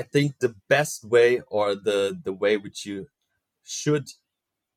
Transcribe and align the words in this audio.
I 0.00 0.02
think 0.02 0.38
the 0.38 0.54
best 0.68 1.04
way 1.04 1.42
or 1.48 1.74
the 1.74 2.18
the 2.24 2.32
way 2.32 2.56
which 2.56 2.86
you 2.86 3.08
should 3.62 4.08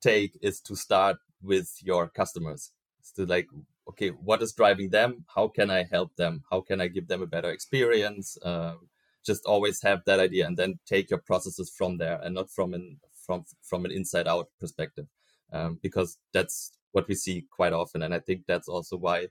take 0.02 0.38
is 0.42 0.60
to 0.68 0.76
start 0.76 1.18
with 1.42 1.70
your 1.82 2.10
customers. 2.10 2.72
It's 3.00 3.14
to 3.14 3.26
like, 3.26 3.48
okay, 3.90 4.10
what 4.10 4.42
is 4.42 4.52
driving 4.52 4.90
them? 4.90 5.24
How 5.34 5.48
can 5.48 5.72
I 5.72 5.84
help 5.96 6.18
them? 6.18 6.44
How 6.52 6.60
can 6.60 6.82
I 6.82 6.88
give 6.90 7.08
them 7.08 7.22
a 7.22 7.34
better 7.36 7.52
experience? 7.52 8.38
Um, 8.44 8.90
just 9.26 9.46
always 9.46 9.82
have 9.84 10.02
that 10.06 10.20
idea, 10.20 10.46
and 10.46 10.58
then 10.58 10.80
take 10.86 11.10
your 11.10 11.24
processes 11.30 11.72
from 11.78 11.98
there, 12.00 12.20
and 12.22 12.36
not 12.36 12.50
from 12.50 12.74
an 12.74 13.00
from 13.26 13.46
from 13.70 13.86
an 13.86 13.92
inside 13.92 14.28
out 14.28 14.50
perspective, 14.60 15.08
um, 15.54 15.80
because 15.82 16.18
that's 16.34 16.74
what 16.92 17.08
we 17.08 17.16
see 17.16 17.48
quite 17.50 17.72
often, 17.82 18.04
and 18.04 18.14
I 18.14 18.20
think 18.20 18.42
that's 18.46 18.68
also 18.68 18.98
why 18.98 19.30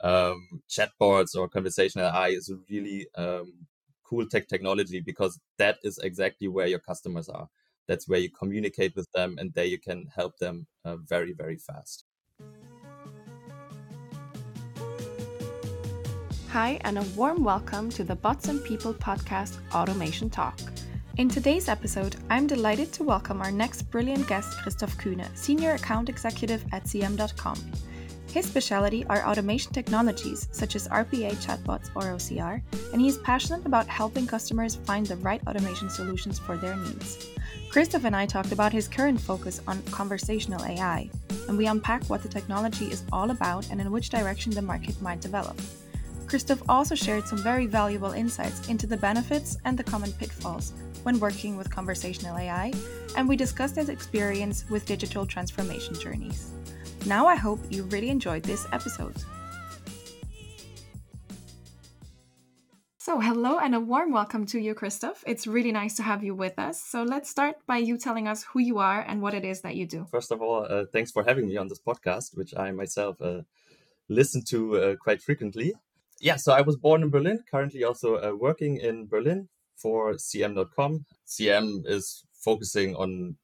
um, 0.00 0.62
chatbots 0.68 1.36
or 1.36 1.48
conversational 1.48 2.06
AI 2.06 2.30
is 2.30 2.52
really 2.68 3.06
um, 3.14 3.68
cool 4.08 4.26
tech 4.26 4.48
technology 4.48 5.00
because 5.00 5.38
that 5.58 5.78
is 5.82 5.98
exactly 5.98 6.48
where 6.48 6.66
your 6.66 6.78
customers 6.78 7.28
are. 7.28 7.48
That's 7.86 8.08
where 8.08 8.18
you 8.18 8.30
communicate 8.30 8.94
with 8.96 9.10
them, 9.12 9.36
and 9.38 9.52
there 9.54 9.64
you 9.64 9.78
can 9.78 10.06
help 10.14 10.38
them 10.38 10.66
uh, 10.84 10.96
very, 10.96 11.32
very 11.32 11.56
fast. 11.56 12.04
Hi, 16.50 16.78
and 16.82 16.98
a 16.98 17.02
warm 17.16 17.44
welcome 17.44 17.90
to 17.90 18.04
the 18.04 18.16
Bots 18.16 18.48
and 18.48 18.62
People 18.64 18.94
podcast 18.94 19.58
Automation 19.74 20.30
Talk. 20.30 20.58
In 21.18 21.28
today's 21.28 21.68
episode, 21.68 22.16
I'm 22.30 22.46
delighted 22.46 22.92
to 22.94 23.04
welcome 23.04 23.42
our 23.42 23.50
next 23.50 23.82
brilliant 23.82 24.26
guest, 24.28 24.56
Christoph 24.62 24.96
Kühne, 24.98 25.26
Senior 25.36 25.72
Account 25.72 26.08
Executive 26.08 26.64
at 26.72 26.84
CM.com. 26.84 27.58
His 28.38 28.46
specialty 28.46 29.04
are 29.06 29.26
automation 29.26 29.72
technologies 29.72 30.48
such 30.52 30.76
as 30.76 30.86
RPA 30.86 31.34
chatbots 31.44 31.90
or 31.96 32.02
OCR, 32.14 32.62
and 32.92 33.00
he 33.00 33.08
is 33.08 33.18
passionate 33.18 33.66
about 33.66 33.88
helping 33.88 34.28
customers 34.28 34.76
find 34.76 35.04
the 35.04 35.16
right 35.16 35.42
automation 35.48 35.90
solutions 35.90 36.38
for 36.38 36.56
their 36.56 36.76
needs. 36.76 37.30
Christoph 37.68 38.04
and 38.04 38.14
I 38.14 38.26
talked 38.26 38.52
about 38.52 38.72
his 38.72 38.86
current 38.86 39.20
focus 39.20 39.60
on 39.66 39.82
conversational 39.90 40.64
AI, 40.64 41.10
and 41.48 41.58
we 41.58 41.66
unpack 41.66 42.04
what 42.04 42.22
the 42.22 42.28
technology 42.28 42.84
is 42.92 43.02
all 43.10 43.32
about 43.32 43.68
and 43.72 43.80
in 43.80 43.90
which 43.90 44.08
direction 44.10 44.52
the 44.52 44.62
market 44.62 45.02
might 45.02 45.20
develop. 45.20 45.60
Christoph 46.28 46.62
also 46.68 46.94
shared 46.94 47.26
some 47.26 47.42
very 47.42 47.66
valuable 47.66 48.12
insights 48.12 48.68
into 48.68 48.86
the 48.86 48.96
benefits 48.96 49.58
and 49.64 49.76
the 49.76 49.82
common 49.82 50.12
pitfalls 50.12 50.74
when 51.02 51.18
working 51.18 51.56
with 51.56 51.74
conversational 51.74 52.38
AI, 52.38 52.72
and 53.16 53.28
we 53.28 53.34
discussed 53.34 53.74
his 53.74 53.88
experience 53.88 54.64
with 54.70 54.86
digital 54.86 55.26
transformation 55.26 55.94
journeys. 55.96 56.52
Now 57.08 57.26
I 57.26 57.36
hope 57.36 57.58
you 57.70 57.84
really 57.84 58.10
enjoyed 58.10 58.42
this 58.42 58.66
episode. 58.70 59.16
So, 62.98 63.18
hello 63.18 63.58
and 63.58 63.74
a 63.74 63.80
warm 63.80 64.12
welcome 64.12 64.44
to 64.44 64.58
you, 64.58 64.74
Christoph. 64.74 65.24
It's 65.26 65.46
really 65.46 65.72
nice 65.72 65.96
to 65.96 66.02
have 66.02 66.22
you 66.22 66.34
with 66.34 66.58
us. 66.58 66.82
So, 66.82 67.04
let's 67.04 67.30
start 67.30 67.56
by 67.66 67.78
you 67.78 67.96
telling 67.96 68.28
us 68.28 68.42
who 68.42 68.60
you 68.60 68.76
are 68.76 69.00
and 69.00 69.22
what 69.22 69.32
it 69.32 69.42
is 69.42 69.62
that 69.62 69.74
you 69.74 69.86
do. 69.86 70.06
First 70.10 70.30
of 70.30 70.42
all, 70.42 70.66
uh, 70.68 70.84
thanks 70.92 71.10
for 71.10 71.24
having 71.24 71.48
me 71.48 71.56
on 71.56 71.68
this 71.68 71.80
podcast, 71.80 72.36
which 72.36 72.54
I 72.54 72.72
myself 72.72 73.22
uh, 73.22 73.40
listen 74.10 74.42
to 74.48 74.76
uh, 74.76 74.96
quite 74.96 75.22
frequently. 75.22 75.72
Yeah, 76.20 76.36
so 76.36 76.52
I 76.52 76.60
was 76.60 76.76
born 76.76 77.02
in 77.02 77.08
Berlin, 77.08 77.42
currently 77.50 77.84
also 77.84 78.16
uh, 78.16 78.36
working 78.36 78.76
in 78.76 79.06
Berlin 79.06 79.48
for 79.76 80.12
CM.com. 80.12 81.06
CM 81.26 81.86
is 81.86 82.26
focusing 82.34 82.94
on 82.96 83.36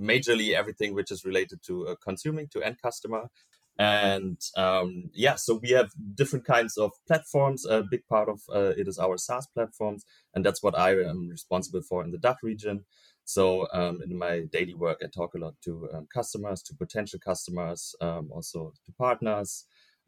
majorly 0.00 0.54
everything 0.54 0.94
which 0.94 1.10
is 1.10 1.24
related 1.24 1.60
to 1.66 1.88
uh, 1.88 1.94
consuming 2.02 2.48
to 2.48 2.62
end 2.62 2.76
customer. 2.82 3.28
And 3.76 4.40
um, 4.56 5.10
yeah 5.12 5.34
so 5.34 5.58
we 5.60 5.70
have 5.70 5.90
different 6.14 6.44
kinds 6.44 6.76
of 6.76 6.92
platforms. 7.08 7.66
A 7.66 7.82
big 7.82 8.06
part 8.06 8.28
of 8.28 8.40
uh, 8.54 8.72
it 8.76 8.86
is 8.86 8.98
our 8.98 9.16
saas 9.16 9.48
platforms 9.52 10.04
and 10.34 10.44
that's 10.44 10.62
what 10.62 10.78
i 10.78 10.92
am 10.92 11.28
responsible 11.28 11.82
for 11.82 12.04
in 12.04 12.12
the 12.12 12.18
dach 12.18 12.36
region. 12.42 12.84
So 13.24 13.66
um, 13.72 14.00
in 14.04 14.16
my 14.16 14.42
daily 14.52 14.74
work 14.74 14.98
i 15.02 15.08
talk 15.08 15.34
a 15.34 15.38
lot 15.38 15.54
to 15.64 15.88
um, 15.92 16.06
customers 16.12 16.62
to 16.64 16.74
potential 16.76 17.18
customers 17.18 17.94
um, 18.00 18.30
also 18.32 18.72
to 18.86 18.92
partners. 18.92 19.64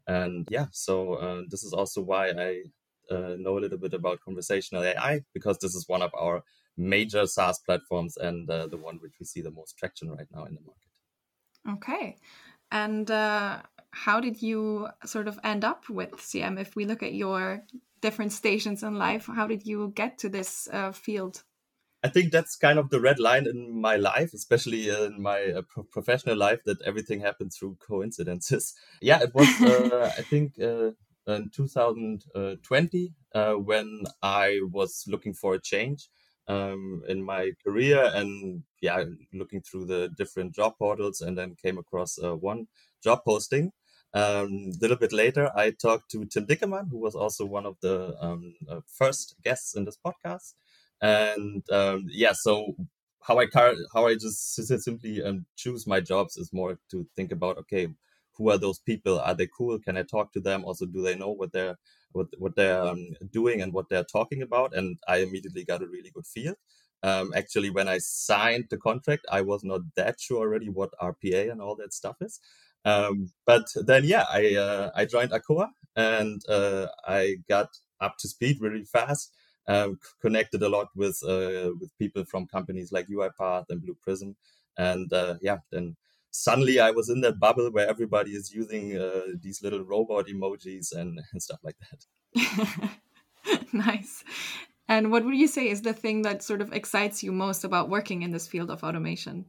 And 0.07 0.47
yeah 0.49 0.67
so 0.71 1.15
uh, 1.15 1.41
this 1.49 1.63
is 1.63 1.73
also 1.73 2.01
why 2.01 2.29
i 2.29 2.61
uh, 3.11 3.35
know 3.37 3.57
a 3.57 3.61
little 3.63 3.77
bit 3.77 3.93
about 3.93 4.21
conversational 4.21 4.83
ai 4.83 5.21
because 5.33 5.57
this 5.59 5.75
is 5.75 5.89
one 5.89 6.01
of 6.01 6.11
our 6.17 6.43
major 6.77 7.25
SaaS 7.25 7.59
platforms 7.59 8.17
and 8.17 8.49
uh, 8.49 8.67
the 8.67 8.77
one 8.77 8.99
which 9.01 9.13
we 9.19 9.25
see 9.25 9.41
the 9.41 9.51
most 9.51 9.77
traction 9.77 10.09
right 10.09 10.27
now 10.31 10.45
in 10.45 10.55
the 10.55 10.61
market. 10.61 11.77
Okay. 11.77 12.17
And 12.71 13.09
uh, 13.09 13.61
how 13.91 14.19
did 14.19 14.41
you 14.41 14.87
sort 15.05 15.27
of 15.27 15.39
end 15.43 15.65
up 15.65 15.89
with 15.89 16.11
CM? 16.11 16.59
If 16.59 16.75
we 16.75 16.85
look 16.85 17.03
at 17.03 17.13
your 17.13 17.63
different 18.01 18.31
stations 18.31 18.83
in 18.83 18.95
life, 18.95 19.25
how 19.25 19.47
did 19.47 19.65
you 19.65 19.91
get 19.95 20.17
to 20.19 20.29
this 20.29 20.67
uh, 20.71 20.91
field? 20.91 21.43
I 22.03 22.09
think 22.09 22.31
that's 22.31 22.55
kind 22.55 22.77
of 22.77 22.89
the 22.89 23.01
red 23.01 23.19
line 23.19 23.47
in 23.47 23.81
my 23.81 23.95
life, 23.95 24.33
especially 24.33 24.87
in 24.89 25.21
my 25.21 25.45
uh, 25.45 25.61
pro 25.67 25.83
professional 25.83 26.37
life, 26.37 26.59
that 26.65 26.81
everything 26.83 27.21
happens 27.21 27.57
through 27.57 27.77
coincidences. 27.85 28.73
Yeah, 29.01 29.21
it 29.21 29.33
was, 29.33 29.49
uh, 29.61 30.11
I 30.17 30.21
think, 30.21 30.59
uh, 30.61 30.91
in 31.27 31.49
2020 31.53 33.13
uh, 33.35 33.53
when 33.53 34.03
I 34.21 34.59
was 34.71 35.03
looking 35.07 35.33
for 35.33 35.55
a 35.55 35.61
change 35.61 36.07
um, 36.47 37.03
in 37.07 37.23
my 37.23 37.51
career 37.63 38.11
and 38.13 38.63
yeah 38.81 39.03
looking 39.33 39.61
through 39.61 39.85
the 39.85 40.09
different 40.17 40.53
job 40.55 40.73
portals 40.77 41.21
and 41.21 41.37
then 41.37 41.55
came 41.61 41.77
across 41.77 42.17
uh, 42.23 42.35
one 42.35 42.67
job 43.03 43.21
posting. 43.25 43.71
A 44.13 44.43
um, 44.43 44.71
little 44.81 44.95
bit 44.95 45.11
later 45.11 45.51
i 45.55 45.69
talked 45.69 46.09
to 46.11 46.25
tim 46.25 46.45
dickerman 46.45 46.87
who 46.89 46.97
was 46.97 47.13
also 47.13 47.45
one 47.45 47.65
of 47.65 47.75
the 47.81 48.15
um, 48.21 48.55
uh, 48.69 48.79
first 48.87 49.35
guests 49.43 49.75
in 49.75 49.83
this 49.85 49.97
podcast. 50.03 50.53
And 51.01 51.63
um, 51.69 52.05
yeah 52.09 52.33
so 52.33 52.75
how 53.21 53.37
i 53.39 53.45
car- 53.45 53.75
how 53.93 54.07
i 54.07 54.13
just 54.13 54.55
simply 54.55 55.21
um, 55.21 55.45
choose 55.57 55.85
my 55.85 55.99
jobs 55.99 56.37
is 56.37 56.53
more 56.53 56.79
to 56.91 57.05
think 57.15 57.31
about 57.31 57.57
okay 57.57 57.89
who 58.37 58.49
are 58.51 58.57
those 58.57 58.79
people? 58.79 59.19
Are 59.19 59.33
they 59.33 59.47
cool? 59.47 59.79
Can 59.79 59.97
i 59.97 60.03
talk 60.03 60.31
to 60.33 60.39
them? 60.39 60.63
Also 60.63 60.85
do 60.85 61.01
they 61.01 61.15
know 61.15 61.31
what 61.31 61.51
they're 61.51 61.77
what 62.11 62.27
what 62.37 62.55
they're 62.55 62.81
um, 62.81 63.15
doing 63.31 63.61
and 63.61 63.73
what 63.73 63.89
they're 63.89 64.03
talking 64.03 64.41
about, 64.41 64.75
and 64.75 64.97
I 65.07 65.17
immediately 65.17 65.63
got 65.63 65.83
a 65.83 65.87
really 65.87 66.11
good 66.11 66.27
feel. 66.27 66.55
Um, 67.03 67.31
actually, 67.35 67.69
when 67.69 67.87
I 67.87 67.99
signed 67.99 68.65
the 68.69 68.77
contract, 68.77 69.25
I 69.31 69.41
was 69.41 69.63
not 69.63 69.81
that 69.95 70.19
sure 70.19 70.39
already 70.39 70.69
what 70.69 70.97
RPA 71.01 71.51
and 71.51 71.61
all 71.61 71.75
that 71.75 71.93
stuff 71.93 72.17
is. 72.21 72.39
Um, 72.85 73.31
but 73.45 73.65
then, 73.75 74.05
yeah, 74.05 74.25
I 74.31 74.55
uh, 74.55 74.91
I 74.95 75.05
joined 75.05 75.31
Akoa 75.31 75.69
and 75.95 76.41
uh, 76.49 76.87
I 77.05 77.37
got 77.49 77.69
up 77.99 78.17
to 78.19 78.27
speed 78.27 78.57
really 78.61 78.83
fast. 78.83 79.33
Um, 79.69 79.99
connected 80.21 80.63
a 80.63 80.69
lot 80.69 80.87
with 80.95 81.21
uh, 81.23 81.71
with 81.79 81.91
people 81.99 82.23
from 82.23 82.47
companies 82.47 82.93
like 82.93 83.07
UiPath 83.07 83.65
and 83.69 83.81
Blue 83.81 83.97
Prism, 84.01 84.37
and 84.77 85.11
uh, 85.11 85.35
yeah, 85.41 85.57
then 85.71 85.97
suddenly 86.37 86.79
I 86.79 86.91
was 86.91 87.09
in 87.09 87.21
that 87.21 87.39
bubble 87.39 87.71
where 87.71 87.89
everybody 87.89 88.31
is 88.31 88.53
using 88.53 88.97
uh, 88.97 89.21
these 89.41 89.63
little 89.63 89.83
robot 89.83 90.27
emojis 90.27 90.95
and, 90.95 91.19
and 91.33 91.41
stuff 91.41 91.59
like 91.63 91.77
that. 91.85 92.93
nice. 93.73 94.23
And 94.87 95.11
what 95.11 95.25
would 95.25 95.35
you 95.35 95.47
say 95.47 95.67
is 95.67 95.81
the 95.81 95.93
thing 95.93 96.21
that 96.21 96.43
sort 96.43 96.61
of 96.61 96.71
excites 96.71 97.23
you 97.23 97.31
most 97.31 97.63
about 97.63 97.89
working 97.89 98.21
in 98.21 98.31
this 98.31 98.47
field 98.47 98.69
of 98.69 98.83
automation? 98.83 99.45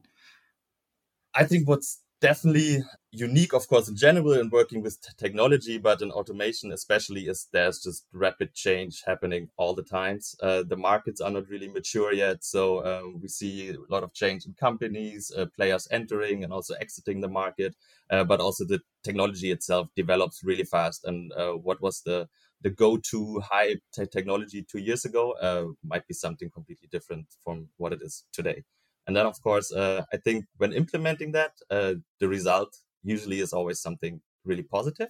I 1.33 1.45
think 1.45 1.67
what's 1.67 2.01
definitely 2.21 2.83
unique, 3.11 3.53
of 3.53 3.67
course, 3.67 3.87
in 3.87 3.95
general 3.95 4.33
in 4.33 4.49
working 4.49 4.81
with 4.81 4.99
technology, 5.17 5.77
but 5.77 6.01
in 6.01 6.11
automation 6.11 6.71
especially, 6.71 7.27
is 7.27 7.47
there's 7.51 7.81
just 7.81 8.05
rapid 8.13 8.53
change 8.53 9.03
happening 9.05 9.49
all 9.57 9.73
the 9.73 9.83
times. 9.83 10.35
Uh, 10.41 10.63
the 10.63 10.77
markets 10.77 11.21
are 11.21 11.31
not 11.31 11.47
really 11.49 11.67
mature 11.67 12.13
yet, 12.13 12.43
so 12.43 12.85
um, 12.85 13.19
we 13.21 13.27
see 13.27 13.69
a 13.69 13.75
lot 13.93 14.03
of 14.03 14.13
change 14.13 14.45
in 14.45 14.53
companies, 14.53 15.31
uh, 15.35 15.45
players 15.55 15.87
entering 15.91 16.43
and 16.43 16.53
also 16.53 16.73
exiting 16.75 17.21
the 17.21 17.27
market, 17.27 17.75
uh, 18.09 18.23
but 18.23 18.39
also 18.39 18.65
the 18.65 18.79
technology 19.03 19.51
itself 19.51 19.87
develops 19.95 20.43
really 20.43 20.65
fast. 20.65 21.05
And 21.05 21.31
uh, 21.33 21.53
what 21.53 21.81
was 21.81 22.01
the 22.05 22.27
the 22.61 22.69
go-to 22.69 23.39
high 23.39 23.75
technology 24.11 24.65
two 24.69 24.79
years 24.79 25.05
ago 25.05 25.31
uh, 25.41 25.67
might 25.81 26.05
be 26.07 26.13
something 26.13 26.49
completely 26.49 26.89
different 26.91 27.25
from 27.45 27.69
what 27.77 27.93
it 27.93 28.01
is 28.01 28.25
today. 28.33 28.63
And 29.09 29.15
then, 29.15 29.25
of 29.25 29.41
course, 29.41 29.71
uh, 29.71 30.03
I 30.13 30.17
think 30.17 30.45
when 30.57 30.71
implementing 30.71 31.31
that, 31.31 31.53
uh, 31.71 31.95
the 32.19 32.27
result 32.27 32.77
usually 33.01 33.39
is 33.39 33.53
always 33.53 33.79
something 33.79 34.21
really 34.45 34.61
positive, 34.61 35.09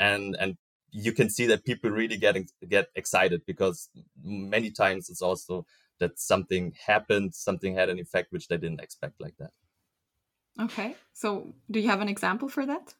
and 0.00 0.34
and 0.40 0.56
you 0.90 1.12
can 1.12 1.30
see 1.30 1.46
that 1.46 1.64
people 1.64 1.90
really 1.90 2.16
getting 2.16 2.48
get 2.68 2.88
excited 2.96 3.42
because 3.46 3.88
many 4.20 4.72
times 4.72 5.08
it's 5.08 5.22
also 5.22 5.64
that 6.00 6.18
something 6.18 6.74
happened, 6.88 7.36
something 7.36 7.76
had 7.76 7.88
an 7.88 8.00
effect 8.00 8.32
which 8.32 8.48
they 8.48 8.56
didn't 8.56 8.80
expect 8.80 9.20
like 9.20 9.36
that. 9.38 9.52
Okay, 10.60 10.96
so 11.12 11.54
do 11.70 11.78
you 11.78 11.88
have 11.88 12.00
an 12.00 12.08
example 12.08 12.48
for 12.48 12.66
that? 12.66 12.94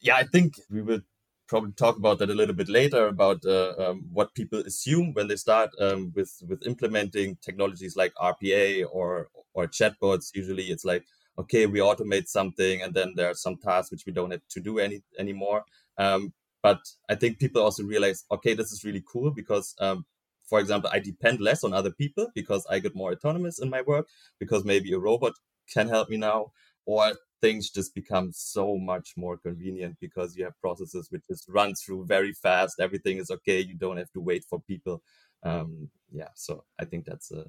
Yeah, 0.00 0.16
I 0.16 0.24
think 0.24 0.54
we 0.70 0.80
will 0.80 1.02
probably 1.46 1.72
talk 1.72 1.98
about 1.98 2.18
that 2.20 2.30
a 2.30 2.34
little 2.34 2.54
bit 2.54 2.68
later 2.68 3.06
about 3.06 3.44
uh, 3.44 3.74
um, 3.78 4.06
what 4.12 4.34
people 4.34 4.60
assume 4.60 5.12
when 5.14 5.28
they 5.28 5.36
start 5.36 5.70
um, 5.78 6.12
with 6.14 6.42
with 6.48 6.66
implementing 6.66 7.36
technologies 7.42 7.96
like 7.96 8.14
RPA 8.14 8.86
or 8.90 9.28
or 9.58 9.66
chatbots. 9.66 10.26
Usually, 10.34 10.66
it's 10.74 10.84
like 10.84 11.04
okay, 11.38 11.66
we 11.66 11.78
automate 11.78 12.26
something, 12.26 12.82
and 12.82 12.92
then 12.94 13.12
there 13.16 13.30
are 13.30 13.34
some 13.34 13.56
tasks 13.56 13.90
which 13.92 14.04
we 14.06 14.12
don't 14.12 14.32
have 14.32 14.46
to 14.50 14.60
do 14.60 14.78
any 14.78 15.02
anymore. 15.18 15.64
Um, 15.96 16.32
but 16.62 16.80
I 17.08 17.14
think 17.14 17.38
people 17.38 17.62
also 17.62 17.84
realize, 17.84 18.24
okay, 18.32 18.54
this 18.54 18.72
is 18.72 18.84
really 18.84 19.04
cool 19.10 19.30
because 19.30 19.74
um, 19.80 20.04
for 20.48 20.58
example, 20.60 20.90
I 20.92 20.98
depend 20.98 21.40
less 21.40 21.62
on 21.62 21.72
other 21.72 21.92
people 21.92 22.28
because 22.34 22.66
I 22.70 22.78
get 22.80 22.96
more 22.96 23.12
autonomous 23.12 23.60
in 23.60 23.70
my 23.70 23.82
work 23.82 24.08
because 24.40 24.64
maybe 24.64 24.92
a 24.92 24.98
robot 24.98 25.34
can 25.72 25.88
help 25.88 26.08
me 26.08 26.16
now, 26.16 26.52
or 26.86 27.12
things 27.40 27.70
just 27.70 27.94
become 27.94 28.30
so 28.32 28.76
much 28.76 29.12
more 29.16 29.36
convenient 29.36 29.96
because 30.00 30.36
you 30.36 30.44
have 30.44 30.60
processes 30.60 31.08
which 31.10 31.22
just 31.30 31.48
run 31.48 31.74
through 31.74 32.06
very 32.06 32.32
fast. 32.32 32.80
Everything 32.80 33.18
is 33.18 33.30
okay. 33.30 33.60
You 33.60 33.74
don't 33.74 33.98
have 33.98 34.10
to 34.12 34.20
wait 34.20 34.44
for 34.48 34.60
people. 34.60 35.02
Um, 35.44 35.90
yeah, 36.10 36.30
so 36.34 36.64
I 36.80 36.84
think 36.84 37.04
that's 37.04 37.30
a 37.30 37.44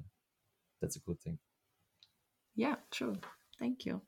that's 0.81 0.97
a 0.97 0.99
good 0.99 1.19
thing. 1.21 1.39
Yeah, 2.59 2.75
true. 2.91 3.15
Thank 3.59 3.85
you. 3.85 4.01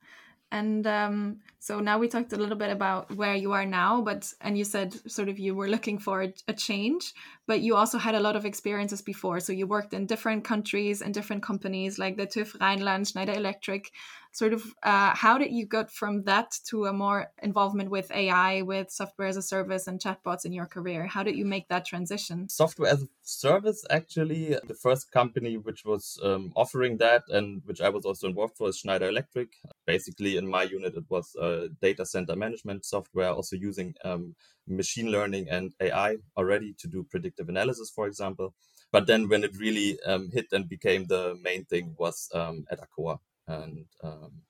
And 0.52 0.86
um, 0.86 1.40
so 1.60 1.80
now 1.80 1.98
we 1.98 2.10
talked 2.10 2.34
a 2.34 2.38
little 2.38 2.58
bit 2.58 2.72
about 2.72 3.16
where 3.16 3.36
you 3.36 3.54
are 3.54 3.66
now, 3.66 4.02
but 4.02 4.34
and 4.42 4.58
you 4.58 4.66
said 4.66 4.94
sort 5.10 5.30
of 5.30 5.40
you 5.40 5.56
were 5.56 5.70
looking 5.70 5.98
for 5.98 6.22
a, 6.24 6.54
change, 6.54 7.14
but 7.48 7.62
you 7.62 7.76
also 7.78 7.98
had 7.98 8.16
a 8.16 8.20
lot 8.20 8.36
of 8.36 8.46
experiences 8.46 9.02
before. 9.02 9.40
So 9.40 9.54
you 9.54 9.66
worked 9.66 9.94
in 9.94 10.06
different 10.06 10.44
countries 10.44 11.02
and 11.02 11.14
different 11.14 11.42
companies 11.42 11.98
like 11.98 12.18
the 12.18 12.28
TÜV 12.28 12.58
Rheinland, 12.58 13.10
Schneider 13.12 13.32
Electric. 13.34 13.92
Sort 14.34 14.54
of, 14.54 14.64
uh, 14.84 15.14
how 15.14 15.38
did 15.38 15.52
you 15.52 15.66
get 15.66 15.92
from 15.92 16.24
that 16.24 16.58
to 16.68 16.86
a 16.86 16.94
more 16.94 17.32
involvement 17.44 17.90
with 17.90 18.10
AI, 18.12 18.62
with 18.62 18.90
software 18.90 19.28
as 19.28 19.36
a 19.36 19.42
service 19.42 19.88
and 19.88 20.00
chatbots 20.00 20.46
in 20.46 20.54
your 20.54 20.66
career? 20.66 21.06
How 21.06 21.22
did 21.22 21.36
you 21.36 21.46
make 21.46 21.68
that 21.68 21.86
transition? 21.86 22.48
Software 22.48 22.90
as 22.90 23.04
a 23.04 23.08
service, 23.24 23.84
actually, 23.90 24.58
the 24.68 24.74
first 24.74 25.12
company 25.12 25.58
which 25.58 25.84
was 25.86 26.18
um, 26.24 26.54
offering 26.56 26.98
that 26.98 27.24
and 27.30 27.62
which 27.66 27.82
I 27.82 27.90
was 27.90 28.06
also 28.06 28.28
involved 28.28 28.58
for 28.58 28.70
is 28.70 28.78
Schneider 28.78 29.10
Electric. 29.10 29.50
Basically, 29.86 30.38
in 30.38 30.48
my 30.48 30.64
unit, 30.64 30.96
it 30.96 31.06
was 31.10 31.36
uh, 31.36 31.68
data 31.82 32.06
center 32.06 32.36
management 32.36 32.86
software, 32.86 33.32
also 33.32 33.56
using 33.56 33.96
um, 34.06 34.36
machine 34.68 35.12
learning 35.12 35.48
and 35.50 35.74
AI 35.82 36.18
already 36.38 36.74
to 36.80 36.88
do 36.88 37.06
predictive 37.10 37.50
analysis, 37.50 37.92
for 37.94 38.08
example. 38.08 38.54
But 38.92 39.08
then 39.08 39.30
when 39.30 39.44
it 39.44 39.58
really 39.58 40.00
um, 40.06 40.30
hit 40.32 40.48
and 40.52 40.68
became 40.68 41.06
the 41.06 41.38
main 41.42 41.66
thing 41.66 41.96
was 41.98 42.30
um, 42.34 42.66
at 42.70 42.80
Acoa. 42.80 43.20
And 43.48 43.86
um, 44.04 44.42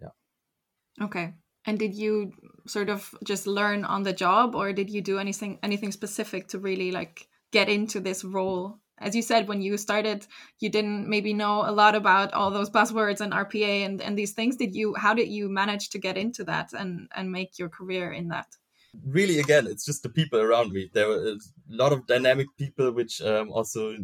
yeah. 0.00 1.04
Okay. 1.04 1.34
And 1.66 1.78
did 1.78 1.94
you 1.94 2.32
sort 2.66 2.88
of 2.88 3.14
just 3.24 3.46
learn 3.46 3.84
on 3.84 4.02
the 4.02 4.12
job 4.12 4.54
or 4.54 4.72
did 4.72 4.90
you 4.90 5.00
do 5.00 5.18
anything 5.18 5.58
anything 5.62 5.92
specific 5.92 6.48
to 6.48 6.58
really 6.58 6.90
like 6.90 7.28
get 7.52 7.68
into 7.68 8.00
this 8.00 8.24
role 8.24 8.78
as 9.02 9.14
you 9.14 9.22
said 9.22 9.48
when 9.48 9.60
you 9.60 9.76
started 9.76 10.26
you 10.60 10.68
didn't 10.68 11.08
maybe 11.08 11.32
know 11.34 11.68
a 11.68 11.72
lot 11.72 11.94
about 11.94 12.32
all 12.32 12.50
those 12.50 12.70
buzzwords 12.70 13.20
and 13.20 13.32
rpa 13.32 13.84
and, 13.86 14.00
and 14.00 14.16
these 14.16 14.32
things. 14.32 14.56
Did 14.56 14.74
you 14.74 14.94
how 14.94 15.14
did 15.14 15.28
you 15.28 15.48
manage 15.48 15.90
to 15.90 15.98
get 15.98 16.16
into 16.16 16.44
that 16.44 16.72
and 16.72 17.08
and 17.14 17.30
make 17.30 17.58
your 17.58 17.68
career 17.68 18.12
in 18.12 18.28
that? 18.28 18.46
Really 19.06 19.38
again 19.38 19.66
it's 19.66 19.84
just 19.84 20.02
the 20.02 20.08
people 20.08 20.40
around 20.40 20.72
me. 20.72 20.90
There 20.92 21.08
were 21.08 21.22
a 21.32 21.36
lot 21.68 21.92
of 21.92 22.06
dynamic 22.06 22.48
people 22.56 22.92
which 22.92 23.20
um, 23.22 23.50
also 23.50 23.96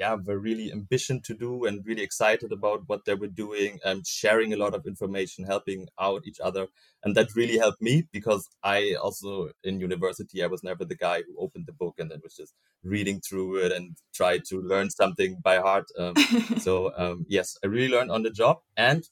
yeah 0.00 0.16
were 0.26 0.38
really 0.38 0.72
ambition 0.72 1.20
to 1.22 1.34
do 1.34 1.66
and 1.66 1.86
really 1.86 2.02
excited 2.02 2.50
about 2.52 2.82
what 2.86 3.04
they 3.04 3.14
were 3.14 3.34
doing 3.44 3.78
and 3.84 4.06
sharing 4.06 4.52
a 4.52 4.56
lot 4.56 4.74
of 4.74 4.86
information 4.86 5.44
helping 5.44 5.86
out 6.00 6.26
each 6.26 6.40
other. 6.40 6.66
And 7.04 7.14
that 7.16 7.36
really 7.36 7.58
helped 7.58 7.82
me 7.82 8.08
because 8.12 8.48
i 8.62 8.78
also 9.02 9.50
in 9.64 9.80
university 9.80 10.42
i 10.42 10.46
was 10.54 10.62
never 10.62 10.84
the 10.84 11.00
guy 11.08 11.18
who 11.22 11.34
opened 11.44 11.66
the 11.66 11.78
book 11.82 11.94
and 11.98 12.10
then 12.10 12.20
was 12.22 12.34
just 12.42 12.54
reading 12.82 13.20
through 13.20 13.56
it 13.64 13.72
and 13.72 13.96
tried 14.14 14.42
to 14.50 14.60
learn 14.72 14.90
something 14.90 15.38
by 15.42 15.56
heart 15.58 15.86
um, 15.98 16.14
so 16.66 16.92
um, 17.02 17.24
yes 17.28 17.56
i 17.62 17.66
really 17.66 17.92
learned 17.94 18.10
on 18.10 18.22
the 18.22 18.30
job. 18.42 18.58
And 18.76 19.02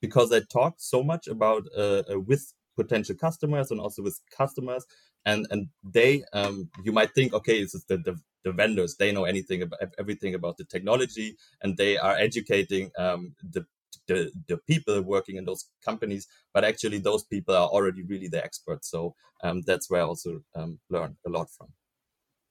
because 0.00 0.32
i 0.32 0.40
talked 0.58 0.80
so 0.94 1.02
much 1.02 1.26
about 1.36 1.64
uh, 1.76 2.02
uh, 2.12 2.20
with 2.30 2.44
potential 2.76 3.16
customers 3.26 3.70
and 3.70 3.80
also 3.80 4.02
with 4.02 4.18
customers 4.36 4.84
and 5.24 5.46
and 5.50 5.68
they 5.82 6.24
um, 6.32 6.68
you 6.84 6.92
might 6.92 7.14
think 7.14 7.32
okay 7.32 7.58
is 7.60 7.72
the, 7.88 7.96
the, 7.98 8.18
the 8.44 8.52
vendors. 8.52 8.96
They 8.96 9.12
know 9.12 9.24
anything 9.24 9.62
about 9.62 9.80
everything 9.98 10.34
about 10.34 10.56
the 10.56 10.64
technology 10.64 11.36
and 11.62 11.76
they 11.76 11.96
are 11.98 12.16
educating 12.16 12.90
um, 12.98 13.34
the, 13.42 13.64
the 14.08 14.30
the 14.48 14.56
people 14.68 15.00
working 15.02 15.36
in 15.36 15.44
those 15.44 15.68
companies 15.84 16.26
but 16.54 16.64
actually 16.64 16.98
those 16.98 17.24
people 17.24 17.54
are 17.54 17.68
already 17.68 18.02
really 18.02 18.28
the 18.28 18.42
experts. 18.44 18.90
So 18.90 19.14
um, 19.44 19.62
that's 19.66 19.90
where 19.90 20.02
i 20.02 20.04
also 20.04 20.40
um, 20.54 20.78
learned 20.90 21.16
a 21.26 21.30
lot 21.30 21.48
from 21.50 21.68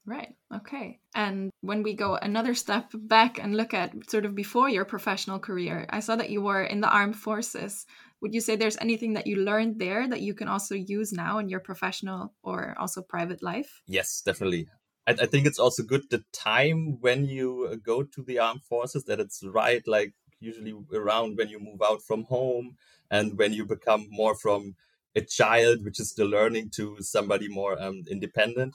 Right. 0.04 0.34
Okay. 0.52 0.98
And 1.14 1.50
when 1.60 1.82
we 1.82 1.94
go 1.94 2.16
another 2.16 2.54
step 2.54 2.90
back 2.92 3.38
and 3.38 3.56
look 3.56 3.72
at 3.72 3.92
sort 4.10 4.24
of 4.24 4.34
before 4.34 4.68
your 4.68 4.84
professional 4.84 5.38
career, 5.38 5.86
I 5.90 6.00
saw 6.00 6.16
that 6.16 6.30
you 6.30 6.42
were 6.42 6.64
in 6.64 6.80
the 6.80 6.88
armed 6.88 7.16
forces 7.16 7.86
would 8.22 8.32
you 8.32 8.40
say 8.40 8.54
there's 8.54 8.78
anything 8.78 9.14
that 9.14 9.26
you 9.26 9.36
learned 9.36 9.80
there 9.80 10.08
that 10.08 10.20
you 10.20 10.32
can 10.32 10.46
also 10.46 10.76
use 10.76 11.12
now 11.12 11.38
in 11.38 11.48
your 11.48 11.60
professional 11.60 12.32
or 12.42 12.74
also 12.78 13.02
private 13.02 13.42
life 13.42 13.82
yes 13.86 14.22
definitely 14.24 14.68
I, 15.06 15.12
I 15.12 15.26
think 15.26 15.46
it's 15.46 15.58
also 15.58 15.82
good 15.82 16.08
the 16.08 16.24
time 16.32 16.98
when 17.00 17.26
you 17.26 17.68
uh, 17.70 17.76
go 17.84 18.04
to 18.04 18.22
the 18.22 18.38
armed 18.38 18.62
forces 18.62 19.04
that 19.04 19.20
it's 19.20 19.42
right 19.44 19.82
like 19.86 20.14
usually 20.40 20.74
around 20.94 21.36
when 21.36 21.48
you 21.48 21.58
move 21.58 21.82
out 21.82 22.02
from 22.02 22.24
home 22.24 22.76
and 23.10 23.36
when 23.36 23.52
you 23.52 23.66
become 23.66 24.06
more 24.10 24.34
from 24.34 24.76
a 25.14 25.20
child 25.20 25.84
which 25.84 26.00
is 26.00 26.10
still 26.10 26.28
learning 26.28 26.70
to 26.70 26.96
somebody 27.00 27.48
more 27.48 27.80
um, 27.82 28.02
independent 28.10 28.74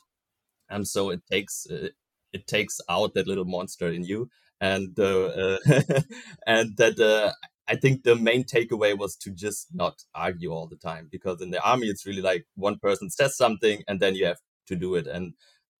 and 0.69 0.87
so 0.87 1.09
it 1.09 1.21
takes 1.31 1.67
uh, 1.69 1.89
it 2.33 2.47
takes 2.47 2.79
out 2.89 3.13
that 3.13 3.27
little 3.27 3.45
monster 3.45 3.87
in 3.87 4.03
you 4.03 4.29
and 4.59 4.97
uh, 4.99 5.27
uh 5.27 5.57
and 6.47 6.77
that 6.77 6.99
uh, 6.99 7.31
I 7.67 7.75
think 7.75 8.03
the 8.03 8.15
main 8.15 8.43
takeaway 8.43 8.97
was 8.97 9.15
to 9.17 9.31
just 9.31 9.67
not 9.73 10.03
argue 10.15 10.51
all 10.51 10.67
the 10.67 10.77
time 10.77 11.09
because 11.11 11.41
in 11.41 11.51
the 11.51 11.61
army 11.61 11.87
it's 11.87 12.05
really 12.05 12.21
like 12.21 12.45
one 12.55 12.79
person 12.79 13.09
says 13.09 13.35
something 13.35 13.83
and 13.87 13.99
then 13.99 14.15
you 14.15 14.25
have 14.25 14.39
to 14.67 14.75
do 14.75 14.95
it 14.95 15.07
and 15.07 15.33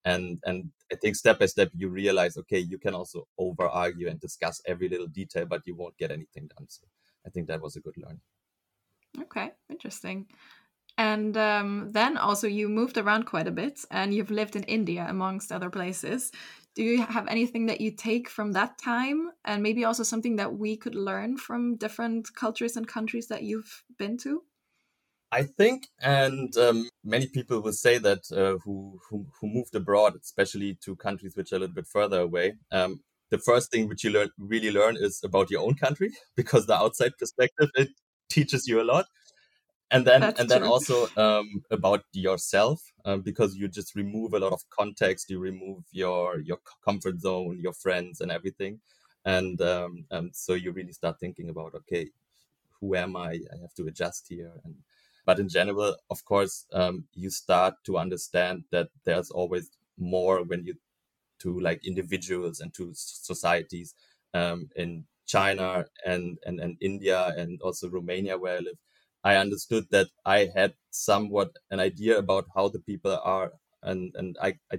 and 0.04 0.38
and 0.44 0.70
I 0.92 0.96
think 0.96 1.16
step 1.16 1.38
by 1.38 1.46
step 1.46 1.70
you 1.74 1.88
realize 1.88 2.36
okay 2.36 2.58
you 2.58 2.78
can 2.78 2.94
also 2.94 3.26
over 3.36 3.66
argue 3.68 4.08
and 4.08 4.20
discuss 4.20 4.60
every 4.66 4.88
little 4.88 5.08
detail 5.08 5.46
but 5.46 5.62
you 5.66 5.74
won't 5.74 5.98
get 5.98 6.10
anything 6.10 6.48
done 6.56 6.68
so 6.68 6.86
I 7.26 7.30
think 7.30 7.48
that 7.48 7.60
was 7.60 7.76
a 7.76 7.80
good 7.80 7.96
learning. 7.98 8.20
Okay, 9.20 9.50
interesting. 9.68 10.26
And 10.98 11.36
um, 11.36 11.90
then 11.92 12.16
also 12.16 12.48
you 12.48 12.68
moved 12.68 12.98
around 12.98 13.24
quite 13.24 13.46
a 13.46 13.52
bit 13.52 13.80
and 13.92 14.12
you've 14.12 14.32
lived 14.32 14.56
in 14.56 14.64
India 14.64 15.06
amongst 15.08 15.52
other 15.52 15.70
places. 15.70 16.32
Do 16.74 16.82
you 16.82 17.02
have 17.02 17.28
anything 17.28 17.66
that 17.66 17.80
you 17.80 17.92
take 17.92 18.28
from 18.28 18.52
that 18.52 18.78
time? 18.78 19.30
And 19.44 19.62
maybe 19.62 19.84
also 19.84 20.02
something 20.02 20.36
that 20.36 20.58
we 20.58 20.76
could 20.76 20.96
learn 20.96 21.36
from 21.36 21.76
different 21.76 22.34
cultures 22.34 22.76
and 22.76 22.86
countries 22.86 23.28
that 23.28 23.44
you've 23.44 23.84
been 23.96 24.18
to? 24.18 24.42
I 25.30 25.42
think, 25.42 25.88
and 26.00 26.56
um, 26.56 26.88
many 27.04 27.26
people 27.26 27.60
will 27.60 27.74
say 27.74 27.98
that 27.98 28.22
uh, 28.32 28.58
who, 28.64 28.98
who, 29.08 29.26
who 29.38 29.46
moved 29.46 29.74
abroad, 29.74 30.14
especially 30.20 30.78
to 30.82 30.96
countries 30.96 31.36
which 31.36 31.52
are 31.52 31.56
a 31.56 31.58
little 31.58 31.74
bit 31.74 31.86
further 31.86 32.20
away. 32.20 32.54
Um, 32.72 33.02
the 33.30 33.38
first 33.38 33.70
thing 33.70 33.88
which 33.88 34.04
you 34.04 34.10
learn 34.10 34.30
really 34.38 34.70
learn 34.70 34.96
is 34.96 35.20
about 35.22 35.50
your 35.50 35.62
own 35.62 35.74
country 35.74 36.10
because 36.36 36.66
the 36.66 36.74
outside 36.74 37.12
perspective 37.18 37.68
it 37.76 37.90
teaches 38.30 38.66
you 38.66 38.80
a 38.80 38.84
lot 38.84 39.04
and 39.90 40.04
then 40.06 40.20
That's 40.20 40.40
and 40.40 40.48
then 40.50 40.62
also 40.64 41.08
um, 41.16 41.62
about 41.70 42.04
yourself 42.12 42.92
um, 43.04 43.22
because 43.22 43.56
you 43.56 43.68
just 43.68 43.94
remove 43.94 44.34
a 44.34 44.38
lot 44.38 44.52
of 44.52 44.68
context 44.70 45.30
you 45.30 45.38
remove 45.38 45.84
your 45.92 46.40
your 46.40 46.58
comfort 46.84 47.20
zone 47.20 47.58
your 47.60 47.72
friends 47.72 48.20
and 48.20 48.30
everything. 48.30 48.80
And 49.24 49.60
um, 49.60 50.04
um, 50.10 50.30
so 50.32 50.54
you 50.54 50.72
really 50.72 50.92
start 50.92 51.18
thinking 51.20 51.48
about 51.50 51.74
okay 51.74 52.10
who 52.80 52.94
am 52.96 53.16
i? 53.16 53.32
I 53.32 53.56
have 53.62 53.74
to 53.76 53.86
adjust 53.86 54.26
here. 54.28 54.52
And 54.64 54.76
but 55.26 55.38
in 55.38 55.48
general 55.48 55.96
of 56.10 56.24
course 56.24 56.66
um, 56.72 57.04
you 57.14 57.30
start 57.30 57.74
to 57.84 57.98
understand 57.98 58.64
that 58.70 58.88
there's 59.04 59.30
always 59.30 59.70
more 59.98 60.42
when 60.44 60.64
you 60.64 60.74
to 61.40 61.60
like 61.60 61.86
individuals 61.86 62.60
and 62.60 62.74
to 62.74 62.92
societies 62.94 63.94
um, 64.34 64.68
in 64.76 65.04
china 65.26 65.84
and, 66.06 66.38
and 66.46 66.58
and 66.60 66.76
india 66.80 67.34
and 67.36 67.60
also 67.62 67.88
romania 67.90 68.38
where 68.38 68.56
i 68.56 68.60
live 68.60 68.78
I 69.24 69.36
understood 69.36 69.86
that 69.90 70.08
I 70.24 70.48
had 70.54 70.74
somewhat 70.90 71.50
an 71.70 71.80
idea 71.80 72.18
about 72.18 72.46
how 72.54 72.68
the 72.68 72.80
people 72.80 73.18
are, 73.22 73.52
and 73.82 74.12
and 74.14 74.36
I, 74.40 74.54
I 74.72 74.78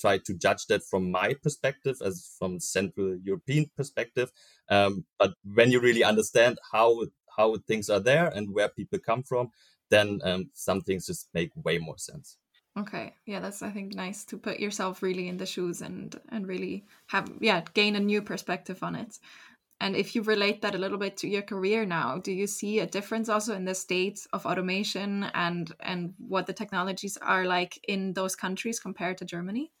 tried 0.00 0.24
to 0.24 0.34
judge 0.34 0.66
that 0.66 0.82
from 0.82 1.10
my 1.10 1.34
perspective 1.34 1.96
as 2.04 2.34
from 2.38 2.58
Central 2.60 3.18
European 3.22 3.70
perspective. 3.76 4.30
Um, 4.68 5.04
but 5.18 5.34
when 5.44 5.70
you 5.70 5.80
really 5.80 6.04
understand 6.04 6.58
how 6.72 7.06
how 7.36 7.56
things 7.66 7.88
are 7.90 8.00
there 8.00 8.28
and 8.28 8.54
where 8.54 8.68
people 8.68 8.98
come 8.98 9.22
from, 9.22 9.50
then 9.90 10.20
um, 10.24 10.50
some 10.54 10.80
things 10.80 11.06
just 11.06 11.28
make 11.34 11.50
way 11.54 11.78
more 11.78 11.98
sense. 11.98 12.38
Okay, 12.78 13.14
yeah, 13.26 13.40
that's 13.40 13.62
I 13.62 13.70
think 13.70 13.94
nice 13.94 14.24
to 14.26 14.38
put 14.38 14.60
yourself 14.60 15.02
really 15.02 15.28
in 15.28 15.38
the 15.38 15.46
shoes 15.46 15.82
and 15.82 16.18
and 16.28 16.46
really 16.46 16.84
have 17.08 17.30
yeah 17.40 17.62
gain 17.74 17.96
a 17.96 18.00
new 18.00 18.22
perspective 18.22 18.82
on 18.82 18.94
it. 18.94 19.18
And 19.80 19.96
if 19.96 20.14
you 20.14 20.22
relate 20.22 20.62
that 20.62 20.74
a 20.74 20.78
little 20.78 20.98
bit 20.98 21.16
to 21.18 21.28
your 21.28 21.42
career 21.42 21.84
now, 21.86 22.18
do 22.18 22.32
you 22.32 22.46
see 22.46 22.78
a 22.78 22.86
difference 22.86 23.28
also 23.28 23.54
in 23.54 23.64
the 23.64 23.74
state 23.74 24.26
of 24.32 24.46
automation 24.46 25.24
and 25.34 25.72
and 25.80 26.14
what 26.18 26.46
the 26.46 26.52
technologies 26.52 27.16
are 27.16 27.46
like 27.46 27.78
in 27.88 28.12
those 28.12 28.36
countries 28.36 28.78
compared 28.78 29.18
to 29.18 29.24
Germany? 29.24 29.72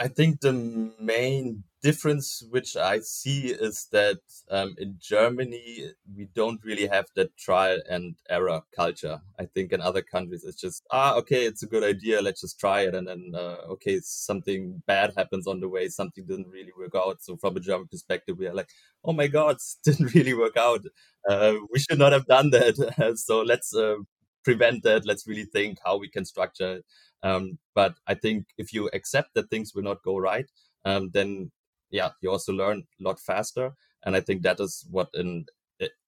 I 0.00 0.08
think 0.08 0.40
the 0.40 0.52
main 0.98 1.64
difference 1.82 2.42
which 2.50 2.76
I 2.76 3.00
see 3.00 3.48
is 3.50 3.86
that 3.92 4.20
um, 4.50 4.74
in 4.78 4.96
Germany 5.00 5.92
we 6.16 6.26
don't 6.34 6.62
really 6.64 6.86
have 6.86 7.06
that 7.16 7.36
trial 7.36 7.78
and 7.88 8.16
error 8.30 8.62
culture. 8.74 9.20
I 9.38 9.44
think 9.46 9.72
in 9.72 9.80
other 9.82 10.02
countries 10.02 10.42
it's 10.44 10.60
just 10.60 10.82
ah 10.90 11.14
okay 11.16 11.44
it's 11.44 11.62
a 11.62 11.66
good 11.66 11.84
idea 11.84 12.22
let's 12.22 12.40
just 12.42 12.58
try 12.58 12.82
it 12.82 12.94
and 12.94 13.06
then 13.08 13.32
uh, 13.34 13.56
okay 13.74 14.00
something 14.02 14.82
bad 14.86 15.12
happens 15.16 15.46
on 15.46 15.60
the 15.60 15.68
way 15.68 15.88
something 15.88 16.24
didn't 16.26 16.48
really 16.48 16.72
work 16.78 16.94
out. 16.96 17.22
So 17.22 17.36
from 17.36 17.56
a 17.56 17.60
German 17.60 17.88
perspective 17.88 18.38
we 18.38 18.46
are 18.46 18.54
like 18.54 18.70
oh 19.04 19.12
my 19.12 19.26
god 19.26 19.56
didn't 19.84 20.14
really 20.14 20.34
work 20.34 20.56
out. 20.56 20.82
Uh, 21.28 21.54
we 21.72 21.78
should 21.78 21.98
not 21.98 22.12
have 22.12 22.26
done 22.26 22.50
that. 22.50 22.74
so 23.26 23.42
let's 23.42 23.74
uh, 23.74 23.96
prevent 24.44 24.82
that. 24.84 25.04
Let's 25.06 25.26
really 25.26 25.44
think 25.44 25.78
how 25.84 25.98
we 25.98 26.08
can 26.08 26.24
structure. 26.24 26.80
Um, 27.22 27.58
but 27.74 27.94
I 28.06 28.14
think 28.14 28.46
if 28.56 28.72
you 28.72 28.88
accept 28.92 29.34
that 29.34 29.50
things 29.50 29.74
will 29.74 29.82
not 29.82 30.02
go 30.02 30.16
right, 30.18 30.50
um, 30.84 31.10
then 31.12 31.50
yeah, 31.90 32.10
you 32.20 32.30
also 32.30 32.52
learn 32.52 32.84
a 33.00 33.02
lot 33.02 33.20
faster. 33.20 33.74
And 34.04 34.16
I 34.16 34.20
think 34.20 34.42
that 34.42 34.60
is 34.60 34.86
what 34.90 35.08
in 35.14 35.46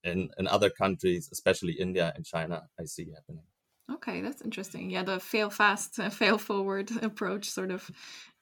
in 0.04 0.31
in 0.38 0.47
other 0.47 0.71
countries, 0.71 1.28
especially 1.33 1.73
India 1.73 2.12
and 2.14 2.25
China, 2.25 2.69
I 2.81 2.85
see 2.85 3.11
happening. 3.14 3.45
Okay, 3.90 4.21
that's 4.21 4.42
interesting. 4.42 4.90
Yeah, 4.90 5.02
the 5.02 5.21
fail 5.21 5.50
fast, 5.50 5.97
fail 6.12 6.38
forward 6.38 6.90
approach, 7.02 7.50
sort 7.50 7.71
of 7.71 7.90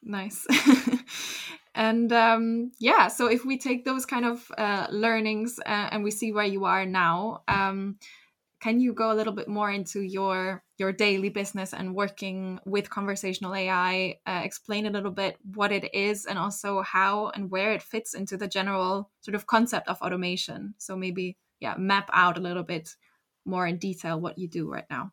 nice. 0.02 0.46
and 1.74 2.12
um, 2.12 2.72
yeah, 2.78 3.08
so 3.08 3.26
if 3.26 3.44
we 3.44 3.58
take 3.58 3.84
those 3.84 4.06
kind 4.06 4.24
of 4.24 4.50
uh, 4.56 4.86
learnings 4.90 5.58
uh, 5.66 5.88
and 5.90 6.04
we 6.04 6.10
see 6.10 6.32
where 6.32 6.44
you 6.44 6.64
are 6.64 6.86
now, 6.86 7.42
um, 7.48 7.96
can 8.60 8.80
you 8.80 8.92
go 8.92 9.10
a 9.10 9.14
little 9.14 9.32
bit 9.32 9.48
more 9.48 9.70
into 9.70 10.00
your 10.00 10.62
your 10.80 10.92
daily 10.92 11.28
business 11.28 11.72
and 11.72 11.94
working 11.94 12.58
with 12.64 12.90
conversational 12.90 13.54
AI? 13.54 14.18
Uh, 14.26 14.40
explain 14.42 14.86
a 14.86 14.90
little 14.90 15.12
bit 15.12 15.36
what 15.54 15.70
it 15.70 15.94
is 15.94 16.26
and 16.26 16.38
also 16.38 16.80
how 16.80 17.28
and 17.28 17.50
where 17.50 17.72
it 17.72 17.82
fits 17.82 18.14
into 18.14 18.36
the 18.36 18.48
general 18.48 19.10
sort 19.20 19.34
of 19.36 19.46
concept 19.46 19.86
of 19.88 20.00
automation. 20.00 20.74
So 20.78 20.96
maybe 20.96 21.36
yeah, 21.60 21.74
map 21.78 22.10
out 22.12 22.38
a 22.38 22.40
little 22.40 22.62
bit 22.64 22.96
more 23.44 23.66
in 23.66 23.76
detail 23.76 24.20
what 24.20 24.38
you 24.38 24.48
do 24.48 24.68
right 24.68 24.86
now. 24.90 25.12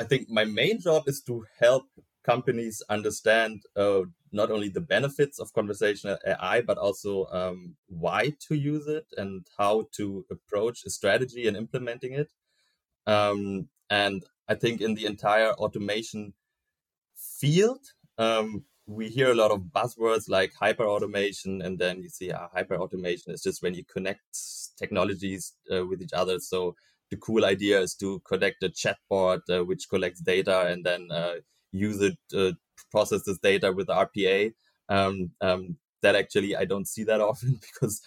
I 0.00 0.04
think 0.04 0.28
my 0.28 0.44
main 0.44 0.80
job 0.80 1.04
is 1.06 1.22
to 1.22 1.46
help 1.60 1.84
companies 2.24 2.82
understand 2.88 3.62
uh, 3.76 4.02
not 4.32 4.50
only 4.50 4.68
the 4.68 4.80
benefits 4.80 5.38
of 5.38 5.52
conversational 5.52 6.18
AI, 6.26 6.62
but 6.62 6.78
also 6.78 7.26
um, 7.26 7.76
why 7.86 8.32
to 8.48 8.54
use 8.56 8.88
it 8.88 9.06
and 9.16 9.46
how 9.56 9.86
to 9.92 10.24
approach 10.30 10.84
a 10.84 10.90
strategy 10.90 11.46
and 11.46 11.56
implementing 11.56 12.12
it. 12.12 12.30
Um, 13.06 13.68
and 13.90 14.24
I 14.48 14.54
think 14.54 14.80
in 14.80 14.94
the 14.94 15.06
entire 15.06 15.52
automation 15.52 16.34
field, 17.16 17.80
um, 18.18 18.64
we 18.86 19.08
hear 19.08 19.30
a 19.30 19.34
lot 19.34 19.50
of 19.50 19.60
buzzwords 19.74 20.28
like 20.28 20.52
hyper 20.58 20.84
automation, 20.84 21.62
and 21.62 21.78
then 21.78 22.02
you 22.02 22.10
see 22.10 22.30
uh, 22.30 22.48
hyper 22.52 22.76
automation 22.76 23.32
is 23.32 23.42
just 23.42 23.62
when 23.62 23.74
you 23.74 23.84
connect 23.84 24.20
technologies 24.78 25.54
uh, 25.74 25.86
with 25.86 26.02
each 26.02 26.12
other. 26.12 26.38
So 26.38 26.76
the 27.10 27.16
cool 27.16 27.44
idea 27.44 27.80
is 27.80 27.94
to 27.96 28.20
connect 28.20 28.62
a 28.62 28.68
chatbot 28.68 29.40
uh, 29.48 29.64
which 29.64 29.88
collects 29.88 30.20
data 30.20 30.66
and 30.66 30.84
then 30.84 31.08
uh, 31.10 31.34
use 31.72 32.00
it 32.00 32.18
uh, 32.36 32.52
process 32.90 33.22
this 33.24 33.38
data 33.38 33.72
with 33.72 33.88
RPA. 33.88 34.52
Um, 34.88 35.30
um, 35.40 35.76
that 36.02 36.14
actually 36.14 36.54
I 36.54 36.66
don't 36.66 36.86
see 36.86 37.04
that 37.04 37.20
often 37.30 37.58
because 37.60 38.02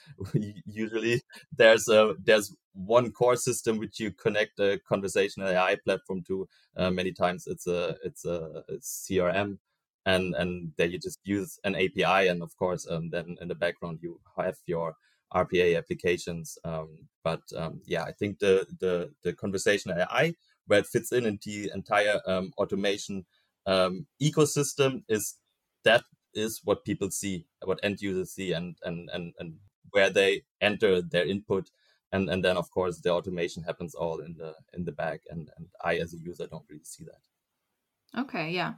usually 0.65 1.21
there's 1.55 1.87
a 1.87 2.13
there's 2.23 2.55
one 2.77 3.11
core 3.11 3.35
system 3.35 3.77
which 3.77 3.99
you 3.99 4.11
connect 4.11 4.59
a 4.59 4.79
conversational 4.87 5.49
AI 5.49 5.77
platform 5.83 6.23
to. 6.27 6.47
Uh, 6.75 6.91
many 6.91 7.11
times 7.11 7.47
it's 7.47 7.67
a 7.67 7.95
it's 8.03 8.25
a, 8.25 8.63
CRM, 8.79 9.57
and 10.05 10.35
and 10.35 10.71
there 10.77 10.87
you 10.87 10.99
just 10.99 11.19
use 11.23 11.59
an 11.63 11.75
API, 11.75 12.27
and 12.27 12.41
of 12.41 12.55
course 12.57 12.87
um, 12.89 13.09
then 13.09 13.37
in 13.41 13.47
the 13.47 13.55
background 13.55 13.99
you 14.01 14.19
have 14.37 14.57
your 14.65 14.95
RPA 15.33 15.77
applications. 15.77 16.57
Um, 16.63 17.07
but 17.23 17.41
um, 17.55 17.81
yeah, 17.85 18.03
I 18.03 18.11
think 18.11 18.39
the 18.39 18.67
the 18.79 19.11
the 19.23 19.33
conversational 19.33 19.97
AI 19.99 20.35
where 20.67 20.79
it 20.79 20.87
fits 20.87 21.11
in 21.11 21.25
in 21.25 21.39
the 21.43 21.71
entire 21.73 22.19
um, 22.27 22.51
automation 22.57 23.25
um, 23.65 24.05
ecosystem 24.21 25.03
is 25.07 25.35
that 25.83 26.03
is 26.33 26.61
what 26.63 26.85
people 26.85 27.09
see, 27.09 27.45
what 27.63 27.79
end 27.83 28.01
users 28.01 28.31
see, 28.31 28.53
and 28.53 28.75
and 28.83 29.09
and 29.13 29.33
and 29.39 29.55
where 29.91 30.09
they 30.09 30.43
enter 30.61 31.01
their 31.01 31.25
input, 31.25 31.69
and 32.11 32.29
and 32.29 32.43
then 32.43 32.57
of 32.57 32.71
course 32.71 32.99
the 32.99 33.09
automation 33.11 33.63
happens 33.63 33.95
all 33.95 34.19
in 34.19 34.35
the 34.37 34.55
in 34.73 34.85
the 34.85 34.91
back, 34.91 35.21
and 35.29 35.49
and 35.57 35.67
I 35.83 35.97
as 35.97 36.13
a 36.13 36.17
user 36.17 36.47
don't 36.47 36.65
really 36.69 36.83
see 36.85 37.05
that. 37.05 38.21
Okay, 38.21 38.51
yeah. 38.51 38.73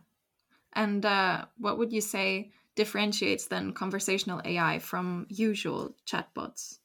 And 0.73 1.05
uh, 1.05 1.45
what 1.57 1.77
would 1.77 1.91
you 1.91 2.01
say 2.01 2.51
differentiates 2.75 3.47
then 3.47 3.73
conversational 3.73 4.41
AI 4.45 4.79
from 4.79 5.25
usual 5.29 5.95
chatbots? 6.05 6.77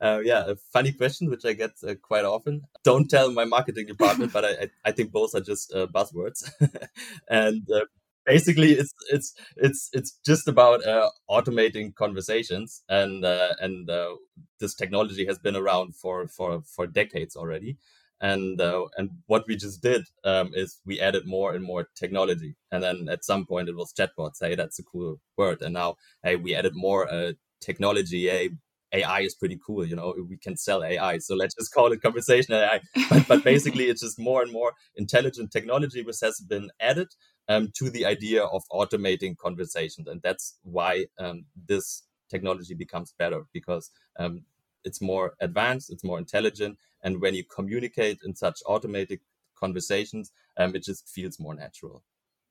Uh, 0.00 0.20
yeah, 0.22 0.44
a 0.46 0.56
funny 0.72 0.92
question 0.92 1.28
which 1.28 1.44
I 1.44 1.54
get 1.54 1.72
uh, 1.86 1.94
quite 2.00 2.24
often. 2.24 2.62
Don't 2.84 3.08
tell 3.10 3.32
my 3.32 3.44
marketing 3.44 3.86
department, 3.86 4.32
but 4.36 4.44
I, 4.44 4.68
I 4.84 4.92
think 4.92 5.10
both 5.10 5.34
are 5.34 5.40
just 5.40 5.74
uh, 5.74 5.86
buzzwords. 5.86 6.50
and 7.28 7.66
uh, 7.70 7.80
basically 8.28 8.72
it's 8.72 8.92
it's 9.10 9.34
it's 9.56 9.88
it's 9.92 10.18
just 10.24 10.46
about 10.48 10.86
uh, 10.86 11.08
automating 11.30 11.94
conversations 11.94 12.82
and 12.88 13.24
uh, 13.24 13.54
and 13.60 13.88
uh, 13.90 14.14
this 14.60 14.74
technology 14.74 15.24
has 15.26 15.38
been 15.38 15.56
around 15.56 15.96
for 15.96 16.28
for 16.28 16.62
for 16.76 16.86
decades 16.86 17.34
already. 17.36 17.76
And 18.20 18.60
uh, 18.60 18.86
and 18.96 19.10
what 19.26 19.44
we 19.48 19.56
just 19.56 19.80
did 19.80 20.02
um, 20.24 20.50
is 20.52 20.80
we 20.84 21.00
added 21.00 21.24
more 21.26 21.54
and 21.54 21.64
more 21.64 21.88
technology. 21.94 22.56
And 22.72 22.82
then 22.82 23.08
at 23.08 23.24
some 23.24 23.46
point 23.46 23.68
it 23.68 23.76
was 23.76 23.92
chatbots. 23.98 24.38
Hey 24.40 24.54
that's 24.56 24.78
a 24.80 24.82
cool 24.92 25.20
word. 25.36 25.62
And 25.62 25.74
now 25.74 25.96
hey 26.24 26.36
we 26.36 26.54
added 26.54 26.74
more 26.74 27.02
uh, 27.10 27.32
technology. 27.60 28.28
Hey 28.28 28.50
AI 28.92 29.20
is 29.20 29.34
pretty 29.34 29.58
cool, 29.66 29.84
you 29.86 29.94
know, 29.96 30.14
we 30.30 30.38
can 30.38 30.56
sell 30.56 30.82
AI. 30.82 31.18
So 31.18 31.34
let's 31.34 31.54
just 31.54 31.72
call 31.74 31.92
it 31.92 32.00
conversational 32.00 32.60
AI. 32.60 32.80
But, 33.10 33.28
but 33.28 33.44
basically, 33.44 33.84
it's 33.90 34.00
just 34.00 34.18
more 34.18 34.40
and 34.42 34.50
more 34.50 34.72
intelligent 34.96 35.50
technology 35.50 36.02
which 36.02 36.16
has 36.22 36.40
been 36.40 36.70
added 36.80 37.08
um, 37.48 37.70
to 37.76 37.90
the 37.90 38.04
idea 38.04 38.44
of 38.44 38.62
automating 38.70 39.36
conversations. 39.36 40.06
And 40.08 40.20
that's 40.22 40.58
why 40.62 41.06
um, 41.18 41.44
this 41.66 42.04
technology 42.28 42.74
becomes 42.74 43.14
better 43.18 43.44
because 43.52 43.90
um, 44.18 44.42
it's 44.84 45.00
more 45.00 45.34
advanced, 45.40 45.90
it's 45.90 46.04
more 46.04 46.18
intelligent. 46.18 46.78
And 47.02 47.20
when 47.20 47.34
you 47.34 47.44
communicate 47.44 48.18
in 48.24 48.34
such 48.34 48.60
automated 48.66 49.20
conversations, 49.56 50.32
um, 50.56 50.74
it 50.74 50.82
just 50.82 51.08
feels 51.08 51.40
more 51.40 51.54
natural. 51.54 52.02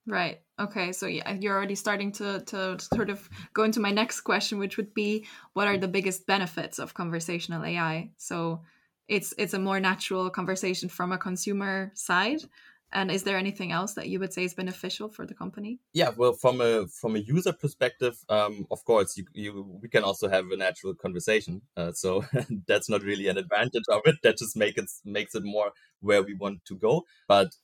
Right. 0.05 0.39
Okay. 0.57 0.93
So 0.93 1.05
yeah, 1.05 1.33
you're 1.33 1.53
already 1.53 1.75
starting 1.75 2.13
to 2.13 2.39
to 2.45 2.79
sort 2.79 3.09
of 3.09 3.29
go 3.53 3.63
into 3.63 3.81
my 3.81 3.91
next 3.91 4.21
question, 4.21 4.57
which 4.57 4.77
would 4.77 4.93
be, 4.93 5.27
what 5.51 5.67
are 5.67 5.77
the 5.77 5.89
biggest 5.89 6.25
benefits 6.25 6.79
of 6.79 6.93
conversational 6.93 7.65
AI? 7.65 8.11
So 8.15 8.61
it's 9.09 9.33
it's 9.37 9.53
a 9.53 9.59
more 9.59 9.81
natural 9.81 10.29
conversation 10.29 10.87
from 10.87 11.11
a 11.11 11.17
consumer 11.17 11.91
side. 11.93 12.39
And 12.93 13.11
is 13.11 13.23
there 13.23 13.37
anything 13.37 13.71
else 13.73 13.93
that 13.93 14.07
you 14.07 14.19
would 14.19 14.31
say 14.31 14.45
is 14.45 14.53
beneficial 14.53 15.09
for 15.09 15.25
the 15.25 15.33
company? 15.33 15.79
Yeah, 15.93 16.11
well, 16.15 16.33
from 16.33 16.61
a 16.61 16.87
from 16.87 17.15
a 17.15 17.19
user 17.19 17.51
perspective, 17.51 18.17
um, 18.29 18.65
of 18.71 18.85
course, 18.85 19.17
you, 19.17 19.25
you 19.33 19.79
we 19.81 19.89
can 19.89 20.03
also 20.03 20.29
have 20.29 20.45
a 20.51 20.57
natural 20.57 20.95
conversation. 20.95 21.61
Uh, 21.75 21.91
so 21.91 22.23
that's 22.67 22.89
not 22.89 23.03
really 23.03 23.27
an 23.27 23.37
advantage 23.37 23.83
of 23.89 24.01
it. 24.05 24.15
That 24.23 24.37
just 24.37 24.55
makes 24.55 24.81
it 24.81 24.89
makes 25.03 25.35
it 25.35 25.43
more 25.43 25.71
where 25.99 26.23
we 26.23 26.33
want 26.33 26.63
to 26.65 26.75
go. 26.75 27.03
But 27.27 27.55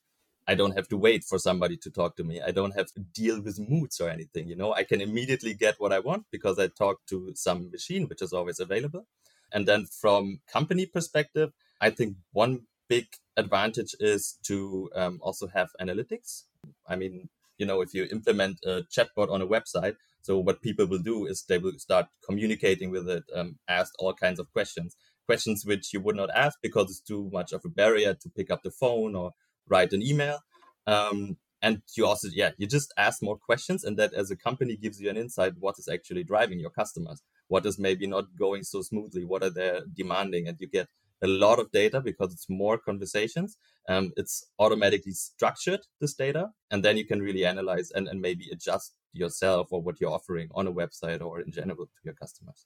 I 0.45 0.55
don't 0.55 0.75
have 0.75 0.89
to 0.89 0.97
wait 0.97 1.23
for 1.23 1.39
somebody 1.39 1.77
to 1.77 1.89
talk 1.89 2.17
to 2.17 2.23
me. 2.23 2.41
I 2.41 2.51
don't 2.51 2.75
have 2.75 2.91
to 2.93 2.99
deal 2.99 3.41
with 3.41 3.59
moods 3.59 4.01
or 4.01 4.09
anything. 4.09 4.49
You 4.49 4.57
know, 4.57 4.73
I 4.73 4.83
can 4.83 4.99
immediately 4.99 5.53
get 5.53 5.75
what 5.79 5.93
I 5.93 5.99
want 5.99 6.25
because 6.31 6.59
I 6.59 6.67
talk 6.67 7.05
to 7.07 7.31
some 7.35 7.71
machine, 7.71 8.07
which 8.07 8.21
is 8.21 8.33
always 8.33 8.59
available. 8.59 9.07
And 9.53 9.67
then 9.67 9.85
from 9.85 10.41
company 10.51 10.85
perspective, 10.85 11.53
I 11.79 11.91
think 11.91 12.17
one 12.33 12.63
big 12.93 13.07
advantage 13.43 13.91
is 13.99 14.37
to 14.49 14.57
um, 15.01 15.19
also 15.27 15.45
have 15.47 15.69
analytics. 15.83 16.43
I 16.91 16.95
mean, 16.95 17.29
you 17.57 17.65
know, 17.65 17.81
if 17.81 17.93
you 17.95 18.03
implement 18.17 18.55
a 18.73 18.83
chatbot 18.95 19.29
on 19.31 19.41
a 19.41 19.51
website, 19.55 19.95
so 20.21 20.31
what 20.47 20.61
people 20.67 20.85
will 20.87 21.05
do 21.13 21.25
is 21.25 21.43
they 21.43 21.57
will 21.57 21.77
start 21.87 22.05
communicating 22.27 22.89
with 22.95 23.09
it, 23.09 23.23
um, 23.37 23.49
ask 23.67 23.91
all 23.99 24.13
kinds 24.13 24.39
of 24.39 24.51
questions, 24.57 24.95
questions 25.25 25.65
which 25.65 25.85
you 25.93 25.99
would 26.01 26.15
not 26.21 26.29
ask 26.45 26.55
because 26.61 26.87
it's 26.91 27.09
too 27.11 27.29
much 27.37 27.51
of 27.51 27.61
a 27.65 27.69
barrier 27.81 28.13
to 28.21 28.29
pick 28.37 28.49
up 28.51 28.61
the 28.63 28.71
phone 28.81 29.15
or 29.15 29.31
write 29.67 29.91
an 29.93 30.01
email. 30.01 30.37
Um, 30.85 31.37
and 31.61 31.81
you 31.97 32.05
also, 32.05 32.27
yeah, 32.41 32.51
you 32.57 32.67
just 32.67 32.93
ask 32.97 33.23
more 33.23 33.37
questions, 33.49 33.83
and 33.85 33.97
that 33.97 34.13
as 34.21 34.29
a 34.29 34.35
company 34.47 34.75
gives 34.75 34.99
you 35.01 35.09
an 35.09 35.17
insight 35.17 35.53
what 35.59 35.75
is 35.79 35.87
actually 35.87 36.23
driving 36.31 36.59
your 36.59 36.75
customers, 36.81 37.19
what 37.47 37.65
is 37.65 37.79
maybe 37.79 38.05
not 38.15 38.25
going 38.37 38.63
so 38.63 38.81
smoothly, 38.81 39.23
what 39.23 39.43
are 39.43 39.53
they 39.57 39.79
demanding, 40.01 40.47
and 40.47 40.57
you 40.59 40.67
get 40.67 40.87
a 41.21 41.27
lot 41.27 41.59
of 41.59 41.71
data 41.71 42.01
because 42.01 42.33
it's 42.33 42.49
more 42.49 42.77
conversations. 42.77 43.57
Um, 43.89 44.11
it's 44.15 44.45
automatically 44.59 45.11
structured 45.11 45.81
this 45.99 46.13
data, 46.13 46.49
and 46.71 46.83
then 46.83 46.97
you 46.97 47.05
can 47.05 47.21
really 47.21 47.45
analyze 47.45 47.91
and, 47.91 48.07
and 48.07 48.21
maybe 48.21 48.49
adjust 48.51 48.93
yourself 49.11 49.67
or 49.71 49.81
what 49.81 49.99
you're 49.99 50.11
offering 50.11 50.49
on 50.55 50.67
a 50.67 50.73
website 50.73 51.21
or 51.21 51.41
in 51.41 51.51
general 51.51 51.85
to 51.85 51.91
your 52.03 52.13
customers. 52.13 52.65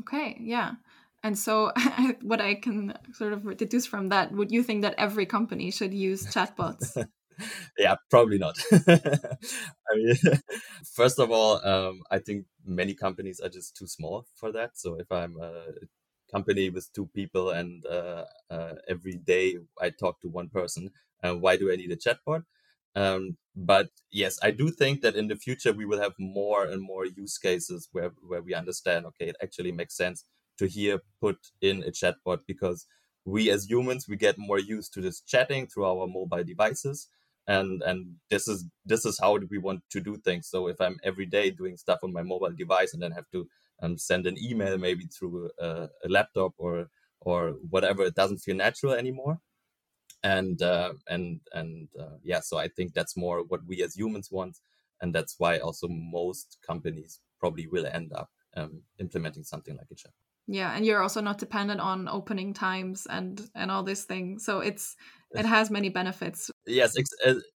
Okay, 0.00 0.36
yeah. 0.40 0.72
And 1.22 1.36
so, 1.36 1.72
what 2.22 2.40
I 2.40 2.54
can 2.54 2.94
sort 3.12 3.32
of 3.32 3.56
deduce 3.56 3.86
from 3.86 4.08
that, 4.10 4.32
would 4.32 4.52
you 4.52 4.62
think 4.62 4.82
that 4.82 4.94
every 4.98 5.26
company 5.26 5.70
should 5.70 5.92
use 5.92 6.26
chatbots? 6.26 7.06
yeah, 7.78 7.96
probably 8.10 8.38
not. 8.38 8.56
I 8.72 9.94
mean, 9.94 10.16
first 10.94 11.18
of 11.18 11.30
all, 11.30 11.64
um, 11.66 12.02
I 12.10 12.18
think 12.18 12.46
many 12.64 12.94
companies 12.94 13.40
are 13.40 13.48
just 13.48 13.76
too 13.76 13.86
small 13.86 14.26
for 14.34 14.52
that. 14.52 14.78
So 14.78 14.94
if 14.94 15.10
I'm 15.10 15.36
a 15.40 15.64
company 16.30 16.70
with 16.70 16.92
two 16.92 17.06
people 17.06 17.50
and 17.50 17.84
uh, 17.86 18.24
uh, 18.50 18.74
every 18.88 19.14
day 19.14 19.58
I 19.80 19.90
talk 19.90 20.20
to 20.20 20.28
one 20.28 20.48
person, 20.48 20.90
uh, 21.22 21.34
why 21.34 21.56
do 21.56 21.72
I 21.72 21.76
need 21.76 21.92
a 21.92 21.96
chatbot? 21.96 22.44
Um, 22.94 23.36
but 23.54 23.90
yes, 24.10 24.38
I 24.42 24.50
do 24.50 24.70
think 24.70 25.02
that 25.02 25.14
in 25.14 25.28
the 25.28 25.36
future 25.36 25.72
we 25.72 25.86
will 25.86 26.00
have 26.00 26.14
more 26.18 26.64
and 26.64 26.82
more 26.82 27.06
use 27.06 27.38
cases 27.38 27.88
where 27.92 28.12
where 28.26 28.42
we 28.42 28.54
understand, 28.54 29.06
okay, 29.06 29.28
it 29.28 29.36
actually 29.42 29.72
makes 29.72 29.96
sense 29.96 30.24
to 30.58 30.66
here 30.66 31.00
put 31.20 31.38
in 31.60 31.82
a 31.84 31.90
chatbot 31.90 32.40
because 32.46 32.86
we 33.24 33.50
as 33.50 33.70
humans 33.70 34.06
we 34.08 34.16
get 34.16 34.36
more 34.38 34.58
used 34.58 34.92
to 34.94 35.00
this 35.00 35.20
chatting 35.20 35.66
through 35.66 35.84
our 35.84 36.06
mobile 36.06 36.42
devices 36.44 37.08
and 37.46 37.82
and 37.82 38.16
this 38.30 38.48
is 38.48 38.64
this 38.84 39.04
is 39.04 39.18
how 39.20 39.38
we 39.50 39.58
want 39.58 39.82
to 39.90 40.00
do 40.00 40.16
things 40.16 40.48
so 40.48 40.66
if 40.66 40.80
i'm 40.80 40.98
every 41.04 41.26
day 41.26 41.50
doing 41.50 41.76
stuff 41.76 41.98
on 42.02 42.12
my 42.12 42.22
mobile 42.22 42.52
device 42.52 42.94
and 42.94 43.02
then 43.02 43.12
have 43.12 43.28
to 43.30 43.46
um, 43.80 43.98
send 43.98 44.26
an 44.26 44.36
email 44.38 44.78
maybe 44.78 45.04
through 45.06 45.50
a, 45.58 45.88
a, 46.04 46.08
laptop 46.08 46.54
or 46.58 46.88
or 47.20 47.54
whatever. 47.70 48.04
It 48.04 48.14
doesn't 48.14 48.38
feel 48.38 48.56
natural 48.56 48.92
anymore. 48.92 49.40
And 50.22 50.60
uh, 50.62 50.94
and 51.06 51.40
and 51.52 51.88
uh, 51.98 52.16
yeah 52.24 52.40
so 52.40 52.58
i 52.58 52.66
think 52.66 52.92
that's 52.92 53.16
more 53.16 53.44
what 53.44 53.64
we 53.66 53.82
as 53.82 53.96
humans 53.96 54.30
want. 54.30 54.58
And 55.00 55.14
that's 55.14 55.36
why 55.38 55.58
also 55.58 55.86
most 55.88 56.58
companies 56.66 57.20
probably 57.38 57.68
will 57.68 57.86
end 57.86 58.12
up 58.12 58.30
um, 58.56 58.82
implementing 58.98 59.44
something 59.44 59.76
like 59.76 59.86
a 59.92 59.94
chat. 59.94 60.12
Yeah 60.48 60.74
and 60.74 60.84
you're 60.84 61.02
also 61.02 61.20
not 61.20 61.38
dependent 61.38 61.80
on 61.80 62.08
opening 62.08 62.52
times 62.52 63.06
and 63.08 63.40
and 63.54 63.70
all 63.70 63.84
these 63.84 64.04
things. 64.04 64.44
So 64.44 64.58
it's 64.60 64.96
it 65.30 65.46
has 65.56 65.70
many 65.70 65.88
benefits. 65.88 66.50
Yes 66.66 66.96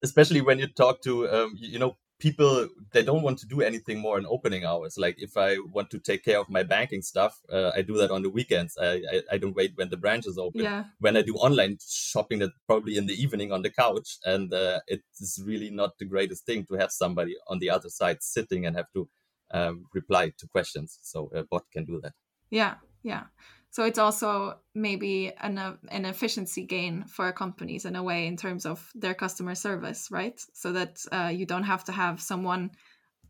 especially 0.04 0.42
when 0.42 0.60
you 0.60 0.68
talk 0.68 1.02
to 1.04 1.30
um, 1.30 1.54
you 1.56 1.80
know 1.80 1.96
people 2.20 2.68
they 2.92 3.04
don't 3.04 3.22
want 3.22 3.40
to 3.40 3.48
do 3.48 3.62
anything 3.62 4.00
more 4.00 4.18
in 4.18 4.26
opening 4.26 4.66
hours. 4.66 4.98
Like 4.98 5.16
if 5.20 5.38
i 5.38 5.58
want 5.72 5.90
to 5.92 6.00
take 6.00 6.24
care 6.24 6.40
of 6.40 6.50
my 6.50 6.64
banking 6.64 7.02
stuff 7.02 7.34
uh, 7.52 7.72
i 7.76 7.82
do 7.82 7.98
that 7.98 8.12
on 8.12 8.22
the 8.24 8.30
weekends. 8.30 8.78
I, 8.78 9.02
I, 9.14 9.22
I 9.34 9.38
don't 9.38 9.56
wait 9.56 9.74
when 9.76 9.90
the 9.90 9.98
branch 9.98 10.26
is 10.28 10.38
open. 10.38 10.62
Yeah. 10.62 10.84
when 11.00 11.16
i 11.18 11.22
do 11.22 11.36
online 11.36 11.78
shopping 12.14 12.40
that 12.40 12.52
probably 12.68 12.98
in 12.98 13.06
the 13.08 13.22
evening 13.24 13.52
on 13.52 13.62
the 13.62 13.70
couch 13.70 14.18
and 14.26 14.54
uh, 14.54 14.80
it's 14.88 15.42
really 15.46 15.70
not 15.70 15.98
the 15.98 16.06
greatest 16.06 16.46
thing 16.46 16.66
to 16.66 16.76
have 16.76 16.92
somebody 16.92 17.36
on 17.48 17.60
the 17.60 17.70
other 17.70 17.90
side 17.90 18.22
sitting 18.22 18.66
and 18.66 18.76
have 18.76 18.92
to 18.94 19.10
um, 19.52 19.86
reply 19.94 20.32
to 20.38 20.48
questions. 20.48 21.00
So 21.02 21.30
a 21.34 21.44
bot 21.44 21.66
can 21.72 21.86
do 21.86 22.00
that. 22.02 22.14
Yeah, 22.50 22.76
yeah. 23.04 23.24
So 23.72 23.84
it's 23.86 24.00
also 24.00 24.60
maybe 24.74 25.32
an 25.42 25.58
uh, 25.58 25.76
an 25.90 26.06
efficiency 26.06 26.66
gain 26.66 27.06
for 27.06 27.32
companies 27.32 27.86
in 27.86 27.96
a 27.96 28.04
way 28.04 28.28
in 28.28 28.36
terms 28.36 28.66
of 28.66 28.92
their 28.96 29.14
customer 29.14 29.56
service, 29.56 30.10
right? 30.12 30.42
So 30.54 30.72
that 30.74 31.06
uh, 31.12 31.32
you 31.34 31.46
don't 31.46 31.64
have 31.64 31.84
to 31.86 31.92
have 31.92 32.20
someone 32.20 32.72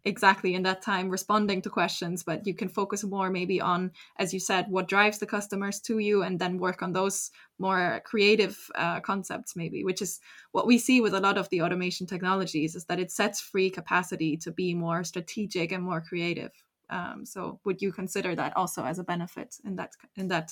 exactly 0.05 0.53
in 0.55 0.63
that 0.63 0.81
time 0.81 1.09
responding 1.09 1.61
to 1.61 1.69
questions, 1.69 2.23
but 2.23 2.47
you 2.47 2.53
can 2.53 2.69
focus 2.69 3.03
more 3.03 3.29
maybe 3.29 3.59
on, 3.59 3.91
as 4.17 4.33
you 4.33 4.39
said, 4.39 4.65
what 4.69 4.87
drives 4.87 5.19
the 5.19 5.25
customers 5.25 5.81
to 5.81 5.99
you, 5.99 6.23
and 6.23 6.39
then 6.39 6.57
work 6.57 6.81
on 6.81 6.93
those 6.93 7.31
more 7.57 8.01
creative 8.05 8.57
uh, 8.75 9.01
concepts, 9.01 9.55
maybe, 9.57 9.83
which 9.83 10.01
is 10.01 10.21
what 10.53 10.67
we 10.67 10.77
see 10.77 11.01
with 11.01 11.13
a 11.13 11.19
lot 11.19 11.37
of 11.37 11.49
the 11.49 11.61
automation 11.61 12.07
technologies, 12.07 12.75
is 12.75 12.85
that 12.85 12.99
it 12.99 13.11
sets 13.11 13.41
free 13.41 13.69
capacity 13.69 14.37
to 14.37 14.51
be 14.51 14.73
more 14.73 15.03
strategic 15.03 15.73
and 15.73 15.83
more 15.83 16.01
creative. 16.01 16.51
Um, 16.89 17.25
so 17.25 17.59
would 17.65 17.81
you 17.81 17.91
consider 17.91 18.35
that 18.35 18.55
also 18.55 18.83
as 18.83 18.99
a 18.99 19.03
benefit 19.03 19.55
in 19.63 19.75
that 19.75 19.91
in 20.15 20.27
that 20.29 20.51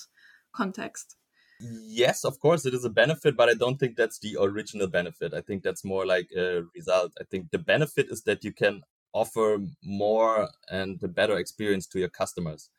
context? 0.54 1.16
Yes, 1.60 2.24
of 2.24 2.40
course, 2.40 2.66
it 2.66 2.74
is 2.76 2.86
a 2.86 2.90
benefit, 2.90 3.36
but 3.36 3.50
I 3.50 3.56
don't 3.56 3.80
think 3.80 3.96
that's 3.96 4.20
the 4.20 4.38
original 4.40 4.88
benefit. 4.88 5.34
I 5.34 5.42
think 5.42 5.64
that's 5.64 5.84
more 5.84 6.06
like 6.06 6.30
a 6.38 6.64
result. 6.76 7.14
I 7.20 7.24
think 7.24 7.50
the 7.52 7.58
benefit 7.58 8.08
is 8.12 8.24
that 8.24 8.44
you 8.44 8.52
can 8.52 8.82
offer 9.14 9.58
more 9.84 10.50
and 10.70 11.02
a 11.02 11.08
better 11.08 11.38
experience 11.38 11.88
to 11.88 12.00
your 12.00 12.10
customers, 12.10 12.70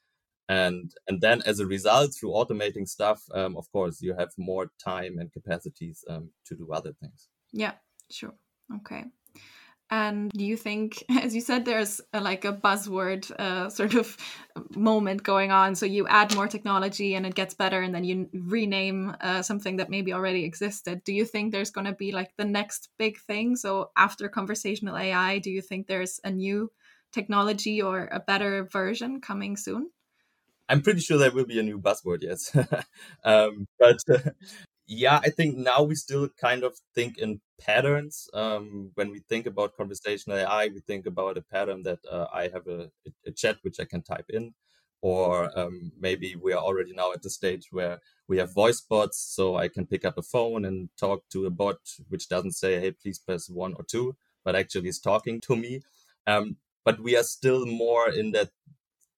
and 0.49 0.93
and 1.09 1.21
then 1.21 1.43
as 1.45 1.59
a 1.59 1.67
result, 1.67 2.15
through 2.15 2.31
automating 2.31 2.87
stuff, 2.89 3.21
um, 3.35 3.57
of 3.57 3.71
course, 3.73 4.01
you 4.01 4.15
have 4.15 4.31
more 4.39 4.71
time 4.83 5.19
and 5.19 5.33
capacities 5.33 6.05
um, 6.09 6.31
to 6.47 6.55
do 6.55 6.73
other 6.73 6.93
things. 7.01 7.29
Yeah, 7.53 7.75
sure. 8.11 8.35
Okay. 8.77 9.05
And 9.91 10.31
do 10.33 10.45
you 10.45 10.57
think, 10.57 11.03
as 11.23 11.35
you 11.35 11.41
said, 11.41 11.65
there's 11.65 12.01
a, 12.13 12.21
like 12.21 12.45
a 12.45 12.53
buzzword 12.53 13.31
uh, 13.39 13.71
sort 13.71 13.95
of 13.95 14.17
moment 14.75 15.23
going 15.23 15.51
on? 15.51 15.75
So 15.75 15.87
you 15.87 16.07
add 16.09 16.35
more 16.35 16.49
technology 16.49 17.15
and 17.15 17.25
it 17.27 17.35
gets 17.35 17.55
better, 17.55 17.81
and 17.81 17.95
then 17.95 18.05
you 18.05 18.29
rename 18.33 19.17
uh, 19.21 19.43
something 19.43 19.77
that 19.77 19.91
maybe 19.91 20.13
already 20.13 20.45
existed. 20.45 21.05
Do 21.05 21.13
you 21.13 21.25
think 21.25 21.53
there's 21.53 21.71
going 21.71 21.87
to 21.87 21.95
be 21.95 22.13
like 22.13 22.33
the 22.37 22.45
next 22.45 22.91
big 22.99 23.19
thing? 23.19 23.57
So 23.57 23.91
after 23.97 24.29
conversational 24.29 24.97
AI, 24.97 25.39
do 25.39 25.51
you 25.51 25.63
think 25.63 25.87
there's 25.87 26.21
a 26.25 26.31
new 26.31 26.71
technology 27.13 27.81
or 27.81 28.09
a 28.13 28.21
better 28.21 28.65
version 28.65 29.21
coming 29.21 29.57
soon? 29.57 29.91
I'm 30.69 30.83
pretty 30.83 31.01
sure 31.01 31.17
there 31.17 31.31
will 31.31 31.47
be 31.47 31.59
a 31.59 31.63
new 31.63 31.81
buzzword, 31.81 32.23
yes. 32.23 32.55
um, 33.25 33.67
but 33.79 33.99
yeah, 34.87 35.19
I 35.23 35.31
think 35.31 35.57
now 35.57 35.83
we 35.83 35.95
still 35.95 36.29
kind 36.41 36.63
of 36.63 36.77
think 36.95 37.17
in 37.17 37.41
patterns. 37.61 38.29
Um, 38.35 38.91
when 38.95 39.11
we 39.11 39.21
think 39.21 39.47
about 39.47 39.77
conversational 39.77 40.39
AI, 40.39 40.69
we 40.69 40.81
think 40.81 41.07
about 41.07 41.39
a 41.39 41.43
pattern 41.43 41.83
that 41.85 42.01
uh, 42.11 42.27
I 42.33 42.49
have 42.49 42.67
a, 42.67 42.91
a, 43.27 43.31
chat 43.33 43.59
which 43.63 43.81
I 43.81 43.85
can 43.85 44.03
type 44.03 44.27
in, 44.31 44.55
or 45.03 45.51
um, 45.59 45.93
maybe 45.99 46.37
we 46.37 46.53
are 46.53 46.63
already 46.63 46.93
now 46.95 47.13
at 47.13 47.23
the 47.23 47.31
stage 47.31 47.69
where 47.71 48.01
we 48.29 48.39
have 48.39 48.55
voice 48.55 48.81
bots, 48.81 49.19
so 49.19 49.57
I 49.57 49.69
can 49.69 49.87
pick 49.87 50.05
up 50.05 50.19
a 50.19 50.23
phone 50.23 50.65
and 50.65 50.89
talk 50.99 51.29
to 51.31 51.47
a 51.47 51.51
bot 51.51 51.79
which 52.09 52.29
doesn't 52.29 52.53
say, 52.53 52.81
"Hey, 52.81 52.93
please 52.93 53.19
press 53.19 53.49
one 53.49 53.75
or 53.75 53.85
two, 53.85 54.17
but 54.45 54.57
actually 54.57 54.89
is 54.89 55.01
talking 55.01 55.41
to 55.43 55.57
me. 55.57 55.83
Um, 56.27 56.57
but 56.85 57.01
we 57.01 57.17
are 57.17 57.23
still 57.23 57.67
more 57.67 58.11
in 58.11 58.33
that 58.33 58.51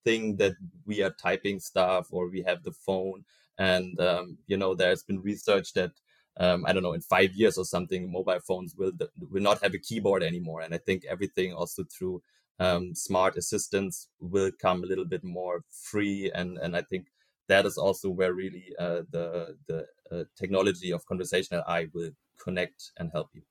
thing 0.04 0.36
that 0.36 0.54
we 0.86 1.02
are 1.02 1.10
typing 1.10 1.60
stuff 1.60 2.08
or 2.10 2.28
we 2.28 2.42
have 2.42 2.62
the 2.62 2.72
phone 2.72 3.24
and 3.60 4.00
um, 4.00 4.38
you 4.46 4.56
know, 4.56 4.74
there's 4.74 5.02
been 5.02 5.20
research 5.20 5.74
that 5.74 5.92
um, 6.36 6.64
I 6.66 6.72
don't 6.72 6.82
know 6.82 6.92
in 6.92 7.00
five 7.00 7.32
years 7.34 7.58
or 7.58 7.64
something, 7.64 8.10
mobile 8.10 8.40
phones 8.40 8.74
will 8.76 8.92
will 9.30 9.42
not 9.42 9.62
have 9.62 9.74
a 9.74 9.78
keyboard 9.78 10.22
anymore. 10.22 10.60
And 10.62 10.74
I 10.74 10.78
think 10.78 11.04
everything 11.04 11.54
also 11.54 11.84
through 11.84 12.22
um, 12.58 12.94
smart 12.94 13.36
assistants 13.36 14.08
will 14.20 14.50
come 14.60 14.82
a 14.84 14.86
little 14.86 15.04
bit 15.04 15.24
more 15.24 15.64
free. 15.70 16.30
And 16.34 16.58
and 16.58 16.76
I 16.76 16.82
think 16.82 17.06
that 17.48 17.66
is 17.66 17.76
also 17.76 18.10
where 18.10 18.32
really 18.32 18.72
uh, 18.78 19.02
the 19.10 19.56
the 19.66 19.86
uh, 20.10 20.24
technology 20.36 20.92
of 20.92 21.06
conversational 21.06 21.64
AI 21.66 21.88
will 21.92 22.10
connect 22.42 22.92
and 22.96 23.10
help 23.12 23.28
you. 23.34 23.42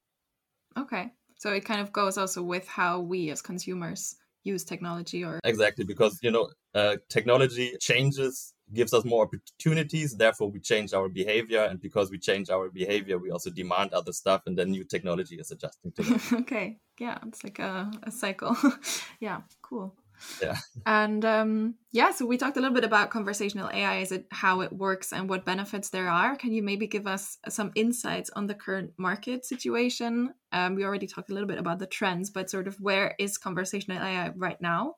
Okay, 0.78 1.12
so 1.38 1.52
it 1.52 1.65
kind 1.65 1.82
of 1.82 1.92
goes 1.92 2.18
also 2.18 2.42
with 2.42 2.68
how 2.68 3.02
we 3.02 3.30
as 3.30 3.42
consumers 3.42 4.15
use 4.44 4.63
technology 4.63 5.24
or 5.24 5.39
exactly 5.44 5.84
because 5.84 6.18
you 6.24 6.32
know 6.32 6.50
uh, 6.74 6.96
technology 7.10 7.76
changes 7.80 8.54
gives 8.73 8.93
us 8.93 9.05
more 9.05 9.23
opportunities. 9.23 10.15
Therefore 10.15 10.49
we 10.49 10.60
change 10.60 10.93
our 10.93 11.10
behavior. 11.10 11.63
And 11.63 11.82
because 11.82 12.12
we 12.12 12.17
change 12.19 12.49
our 12.49 12.69
behavior 12.69 13.17
we 13.17 13.32
also 13.32 13.49
demand 13.49 13.93
other 13.93 14.13
stuff. 14.13 14.43
And 14.45 14.58
then 14.58 14.71
new 14.71 14.84
technology 14.84 15.36
is 15.36 15.51
adjusting 15.51 15.91
to 15.93 16.03
that. 16.03 16.32
Okay. 16.41 16.79
Yeah 16.99 17.17
it's 17.27 17.43
like 17.43 17.60
a, 17.60 17.91
a 18.03 18.12
cycle. 18.12 18.55
Yeah 19.19 19.41
cool. 19.62 19.95
Yeah. 20.41 20.58
And 20.86 21.23
um, 21.23 21.75
yeah 21.91 22.12
so 22.12 22.25
we 22.25 22.38
talked 22.38 22.58
a 22.58 22.60
little 22.60 22.75
bit 22.75 22.84
about 22.84 23.10
conversational 23.10 23.69
ai 23.69 23.99
is 23.99 24.12
it 24.12 24.25
how 24.32 24.62
it 24.62 24.73
works 24.73 25.13
and 25.13 25.29
what 25.29 25.45
benefits 25.45 25.89
there 25.89 26.10
are? 26.10 26.36
Can 26.36 26.51
you 26.51 26.62
maybe 26.62 26.88
give 26.88 27.08
us 27.08 27.38
some 27.47 27.71
insights 27.75 28.29
on 28.36 28.47
the 28.47 28.55
current 28.55 28.91
market 28.97 29.45
situation? 29.45 30.34
Um, 30.51 30.75
we 30.75 30.84
already 30.84 31.08
talked 31.08 31.29
a 31.29 31.34
little 31.34 31.47
bit 31.47 31.60
about 31.60 31.79
the 31.79 31.88
trends 31.88 32.29
but 32.29 32.49
sort 32.49 32.67
of 32.67 32.75
where 32.79 33.15
is 33.17 33.38
conversational 33.38 34.03
ai 34.03 34.32
right 34.36 34.62
now? 34.62 34.95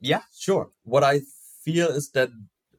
Yeah 0.00 0.22
sure. 0.36 0.70
What 0.82 1.04
i 1.04 1.20
feel 1.64 1.88
is 1.88 2.10
that 2.10 2.30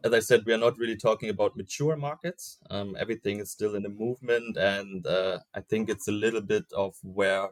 as 0.06 0.13
I 0.13 0.20
said, 0.20 0.46
we 0.46 0.54
are 0.54 0.60
not 0.60 0.78
really 0.78 0.96
talking 0.96 1.30
about 1.30 1.58
mature 1.58 1.98
markets. 1.98 2.60
Um, 2.70 2.96
everything 3.00 3.39
is 3.39 3.50
still 3.50 3.74
in 3.74 3.86
a 3.88 3.89
movement, 3.89 4.56
and 4.56 5.06
uh, 5.08 5.39
I 5.56 5.62
think 5.62 5.89
it's 5.89 6.08
a 6.08 6.12
little 6.12 6.41
bit 6.41 6.65
of 6.78 6.94
where 7.02 7.48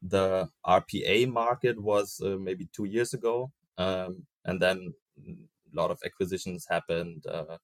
the 0.00 0.48
RPA 0.66 1.30
market 1.30 1.78
was 1.78 2.18
uh, 2.24 2.38
maybe 2.40 2.66
two 2.72 2.86
years 2.86 3.12
ago, 3.12 3.52
um, 3.76 4.22
and 4.46 4.58
then 4.58 4.94
a 5.26 5.76
lot 5.76 5.90
of 5.90 6.00
acquisitions 6.02 6.66
happened. 6.66 7.24
Uh, 7.26 7.58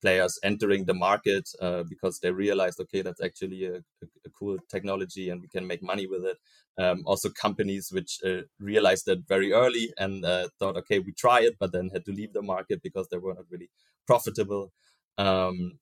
players 0.00 0.38
entering 0.42 0.84
the 0.84 0.94
market 0.94 1.48
uh, 1.60 1.82
because 1.88 2.18
they 2.18 2.30
realized, 2.30 2.80
okay, 2.80 3.02
that's 3.02 3.22
actually 3.22 3.66
a, 3.66 3.76
a, 4.02 4.30
cool 4.38 4.58
technology 4.70 5.30
and 5.30 5.40
we 5.40 5.48
can 5.48 5.66
make 5.66 5.82
money 5.82 6.06
with 6.06 6.24
it. 6.24 6.38
Um, 6.78 7.02
also, 7.06 7.30
companies 7.30 7.90
which 7.92 8.18
uh, 8.24 8.42
realized 8.58 9.06
that 9.06 9.26
very 9.28 9.52
early 9.52 9.92
and 9.98 10.24
uh, 10.24 10.48
thought, 10.58 10.76
okay, 10.78 10.98
we 10.98 11.12
try 11.12 11.40
it, 11.40 11.56
but 11.58 11.72
then 11.72 11.90
had 11.92 12.04
to 12.06 12.12
leave 12.12 12.32
the 12.32 12.42
market 12.42 12.82
because 12.82 13.08
they 13.08 13.18
were 13.18 13.34
not 13.34 13.44
really 13.50 13.70
profitable. 14.06 14.72
Um, 15.18 15.78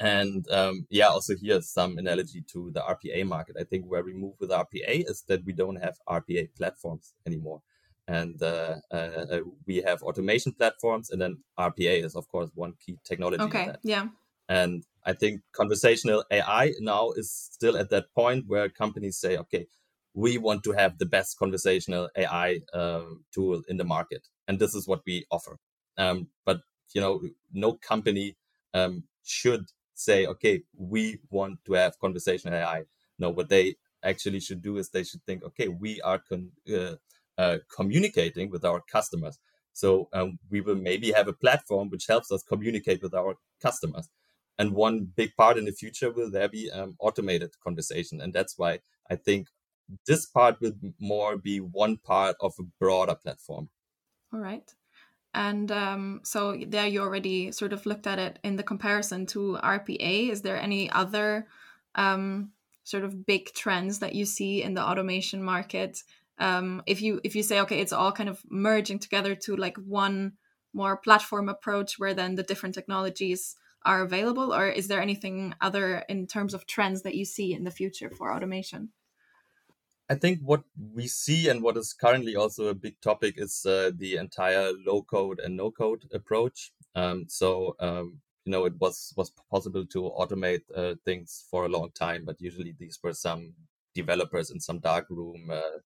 and 0.00 0.44
um, 0.50 0.86
yeah, 0.90 1.08
also 1.08 1.34
here's 1.40 1.70
some 1.70 1.98
analogy 1.98 2.42
to 2.52 2.72
the 2.72 2.80
RPA 2.80 3.26
market. 3.26 3.56
I 3.58 3.64
think 3.64 3.84
where 3.86 4.02
we 4.02 4.14
move 4.14 4.34
with 4.40 4.50
RPA 4.50 5.08
is 5.08 5.22
that 5.28 5.44
we 5.44 5.52
don't 5.52 5.76
have 5.76 5.96
RPA 6.08 6.48
platforms 6.56 7.14
anymore 7.26 7.62
and 8.18 8.42
uh, 8.42 8.76
uh, 8.90 9.24
uh, 9.34 9.40
we 9.66 9.76
have 9.88 10.02
automation 10.02 10.52
platforms 10.52 11.10
and 11.10 11.20
then 11.22 11.34
rpa 11.58 11.94
is 12.06 12.14
of 12.16 12.28
course 12.28 12.50
one 12.54 12.74
key 12.84 12.96
technology 13.10 13.44
okay 13.44 13.72
yeah 13.82 14.08
And 14.48 14.84
I 15.04 15.12
think 15.14 15.34
conversational 15.60 16.20
AI 16.30 16.72
now 16.80 17.04
is 17.20 17.28
still 17.32 17.76
at 17.82 17.90
that 17.90 18.06
point 18.20 18.44
where 18.52 18.68
companies 18.68 19.16
say, 19.24 19.32
okay, 19.44 19.64
we 20.14 20.36
want 20.38 20.62
to 20.64 20.72
have 20.72 20.98
the 20.98 21.06
best 21.06 21.38
conversational 21.38 22.10
AI 22.16 22.60
uh, 22.74 23.04
tool 23.34 23.62
in 23.68 23.76
the 23.78 23.84
market, 23.84 24.28
and 24.46 24.58
this 24.58 24.74
is 24.74 24.86
what 24.86 25.02
we 25.06 25.24
offer. 25.30 25.58
Um, 25.96 26.28
but 26.44 26.60
you 26.94 27.00
know, 27.00 27.22
no 27.52 27.74
company 27.74 28.36
um, 28.74 29.04
should 29.24 29.66
say, 29.94 30.26
okay, 30.26 30.62
we 30.76 31.20
want 31.30 31.64
to 31.66 31.72
have 31.74 31.98
conversational 31.98 32.54
AI. 32.54 32.84
No, 33.18 33.30
what 33.30 33.48
they 33.48 33.76
actually 34.02 34.40
should 34.40 34.62
do 34.62 34.76
is 34.76 34.90
they 34.90 35.04
should 35.04 35.24
think, 35.24 35.42
okay, 35.44 35.68
we 35.68 36.00
are 36.02 36.18
con- 36.18 36.52
uh, 36.74 36.96
uh, 37.38 37.58
communicating 37.74 38.50
with 38.50 38.64
our 38.64 38.82
customers. 38.90 39.38
So 39.72 40.08
um, 40.12 40.38
we 40.50 40.60
will 40.60 40.76
maybe 40.76 41.12
have 41.12 41.28
a 41.28 41.32
platform 41.32 41.88
which 41.88 42.06
helps 42.06 42.30
us 42.30 42.42
communicate 42.42 43.02
with 43.02 43.14
our 43.14 43.36
customers. 43.60 44.08
And 44.58 44.72
one 44.72 45.08
big 45.16 45.34
part 45.36 45.56
in 45.56 45.64
the 45.64 45.72
future 45.72 46.12
will 46.12 46.30
there 46.30 46.48
be 46.48 46.70
um, 46.70 46.94
automated 47.00 47.52
conversation, 47.64 48.20
and 48.20 48.32
that's 48.32 48.58
why 48.58 48.80
I 49.10 49.16
think 49.16 49.48
this 50.06 50.26
part 50.26 50.60
will 50.60 50.74
more 51.00 51.36
be 51.36 51.58
one 51.58 51.96
part 51.96 52.36
of 52.40 52.52
a 52.60 52.64
broader 52.78 53.14
platform. 53.14 53.70
All 54.32 54.40
right. 54.40 54.70
And 55.34 55.72
um, 55.72 56.20
so 56.24 56.58
there 56.66 56.86
you 56.86 57.00
already 57.00 57.52
sort 57.52 57.72
of 57.72 57.86
looked 57.86 58.06
at 58.06 58.18
it 58.18 58.38
in 58.44 58.56
the 58.56 58.62
comparison 58.62 59.26
to 59.26 59.58
RPA. 59.62 60.30
Is 60.30 60.42
there 60.42 60.60
any 60.60 60.90
other 60.90 61.46
um, 61.94 62.52
sort 62.84 63.04
of 63.04 63.24
big 63.24 63.52
trends 63.54 64.00
that 64.00 64.14
you 64.14 64.26
see 64.26 64.62
in 64.62 64.74
the 64.74 64.82
automation 64.82 65.42
market? 65.42 66.02
Um, 66.42 66.82
if 66.86 67.00
you 67.00 67.20
if 67.22 67.36
you 67.36 67.44
say 67.44 67.60
okay, 67.60 67.78
it's 67.80 67.92
all 67.92 68.10
kind 68.10 68.28
of 68.28 68.42
merging 68.50 68.98
together 68.98 69.36
to 69.44 69.54
like 69.54 69.76
one 69.76 70.32
more 70.74 70.96
platform 70.96 71.48
approach 71.48 71.98
where 71.98 72.14
then 72.14 72.34
the 72.34 72.42
different 72.42 72.74
technologies 72.74 73.54
are 73.84 74.02
available, 74.02 74.52
or 74.52 74.68
is 74.68 74.88
there 74.88 75.00
anything 75.00 75.54
other 75.60 76.04
in 76.08 76.26
terms 76.26 76.52
of 76.52 76.66
trends 76.66 77.02
that 77.02 77.14
you 77.14 77.24
see 77.24 77.52
in 77.52 77.62
the 77.62 77.70
future 77.70 78.10
for 78.10 78.34
automation? 78.34 78.90
I 80.10 80.16
think 80.16 80.40
what 80.42 80.64
we 80.94 81.06
see 81.06 81.48
and 81.48 81.62
what 81.62 81.76
is 81.76 81.92
currently 81.92 82.34
also 82.34 82.66
a 82.66 82.74
big 82.74 83.00
topic 83.00 83.34
is 83.38 83.64
uh, 83.64 83.92
the 83.96 84.16
entire 84.16 84.72
low 84.84 85.02
code 85.02 85.38
and 85.38 85.56
no 85.56 85.70
code 85.70 86.02
approach. 86.12 86.72
Um, 86.96 87.26
so 87.28 87.76
um, 87.78 88.20
you 88.44 88.50
know 88.50 88.64
it 88.64 88.74
was 88.80 89.14
was 89.16 89.30
possible 89.48 89.86
to 89.86 90.00
automate 90.18 90.64
uh, 90.76 90.96
things 91.04 91.44
for 91.48 91.66
a 91.66 91.68
long 91.76 91.90
time, 91.94 92.24
but 92.24 92.40
usually 92.40 92.74
these 92.76 92.98
were 93.00 93.14
some 93.14 93.54
developers 93.94 94.50
in 94.50 94.58
some 94.58 94.80
dark 94.80 95.06
room 95.08 95.50
uh, 95.52 95.78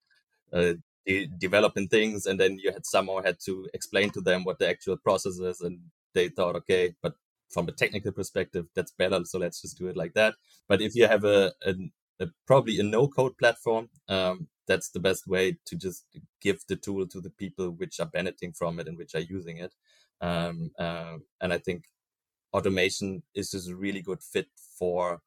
uh 0.52 0.74
de- 1.06 1.26
developing 1.38 1.88
things, 1.88 2.26
and 2.26 2.38
then 2.40 2.58
you 2.58 2.72
had 2.72 2.86
somehow 2.86 3.22
had 3.22 3.38
to 3.46 3.68
explain 3.74 4.10
to 4.10 4.20
them 4.20 4.44
what 4.44 4.58
the 4.58 4.68
actual 4.68 4.96
process 4.96 5.38
is, 5.38 5.60
and 5.60 5.80
they 6.14 6.28
thought, 6.28 6.56
okay, 6.56 6.94
but 7.02 7.14
from 7.50 7.68
a 7.68 7.72
technical 7.72 8.12
perspective, 8.12 8.66
that's 8.74 8.92
better, 8.92 9.24
so 9.24 9.38
let's 9.38 9.62
just 9.62 9.78
do 9.78 9.86
it 9.86 9.96
like 9.96 10.14
that. 10.14 10.34
But 10.68 10.80
if 10.82 10.94
you 10.96 11.06
have 11.06 11.24
a, 11.24 11.52
a 11.64 11.74
a, 12.20 12.28
probably 12.46 12.78
a 12.80 12.82
no 12.82 13.08
code 13.08 13.36
platform. 13.38 13.88
Um, 14.08 14.48
that's 14.66 14.90
the 14.90 15.00
best 15.00 15.26
way 15.28 15.58
to 15.66 15.76
just 15.76 16.04
give 16.40 16.60
the 16.68 16.76
tool 16.76 17.06
to 17.06 17.20
the 17.20 17.30
people 17.30 17.70
which 17.70 18.00
are 18.00 18.06
benefiting 18.06 18.52
from 18.52 18.80
it 18.80 18.88
and 18.88 18.98
which 18.98 19.14
are 19.14 19.20
using 19.20 19.58
it. 19.58 19.72
Um, 20.20 20.70
uh, 20.78 21.18
and 21.40 21.52
I 21.52 21.58
think 21.58 21.84
automation 22.52 23.22
is 23.34 23.50
just 23.52 23.70
a 23.70 23.76
really 23.76 24.02
good 24.02 24.22
fit 24.22 24.48
for 24.78 25.20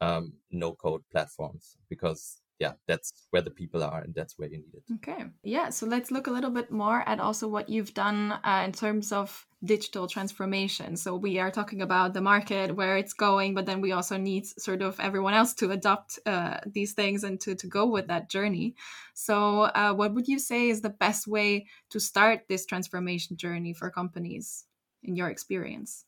um, 0.00 0.34
no 0.50 0.72
code 0.72 1.02
platforms 1.12 1.76
because 1.88 2.40
yeah, 2.60 2.72
that's 2.86 3.12
where 3.30 3.40
the 3.40 3.50
people 3.50 3.82
are 3.82 4.02
and 4.02 4.14
that's 4.14 4.38
where 4.38 4.48
you 4.48 4.58
need 4.58 4.74
it. 4.74 4.82
Okay. 4.96 5.24
Yeah. 5.42 5.70
So 5.70 5.86
let's 5.86 6.10
look 6.10 6.26
a 6.26 6.30
little 6.30 6.50
bit 6.50 6.70
more 6.70 7.02
at 7.08 7.18
also 7.18 7.48
what 7.48 7.70
you've 7.70 7.94
done 7.94 8.32
uh, 8.44 8.62
in 8.66 8.72
terms 8.72 9.12
of 9.12 9.46
digital 9.64 10.06
transformation. 10.06 10.94
So 10.96 11.16
we 11.16 11.38
are 11.38 11.50
talking 11.50 11.80
about 11.80 12.12
the 12.12 12.20
market, 12.20 12.76
where 12.76 12.98
it's 12.98 13.14
going, 13.14 13.54
but 13.54 13.64
then 13.64 13.80
we 13.80 13.92
also 13.92 14.18
need 14.18 14.46
sort 14.46 14.82
of 14.82 15.00
everyone 15.00 15.32
else 15.32 15.54
to 15.54 15.70
adopt 15.70 16.18
uh, 16.26 16.58
these 16.66 16.92
things 16.92 17.24
and 17.24 17.40
to, 17.40 17.54
to 17.54 17.66
go 17.66 17.86
with 17.86 18.08
that 18.08 18.28
journey. 18.28 18.74
So, 19.14 19.62
uh, 19.62 19.94
what 19.94 20.14
would 20.14 20.28
you 20.28 20.38
say 20.38 20.68
is 20.68 20.82
the 20.82 20.90
best 20.90 21.26
way 21.26 21.66
to 21.90 21.98
start 21.98 22.42
this 22.48 22.66
transformation 22.66 23.36
journey 23.36 23.72
for 23.72 23.90
companies 23.90 24.64
in 25.02 25.16
your 25.16 25.30
experience? 25.30 26.04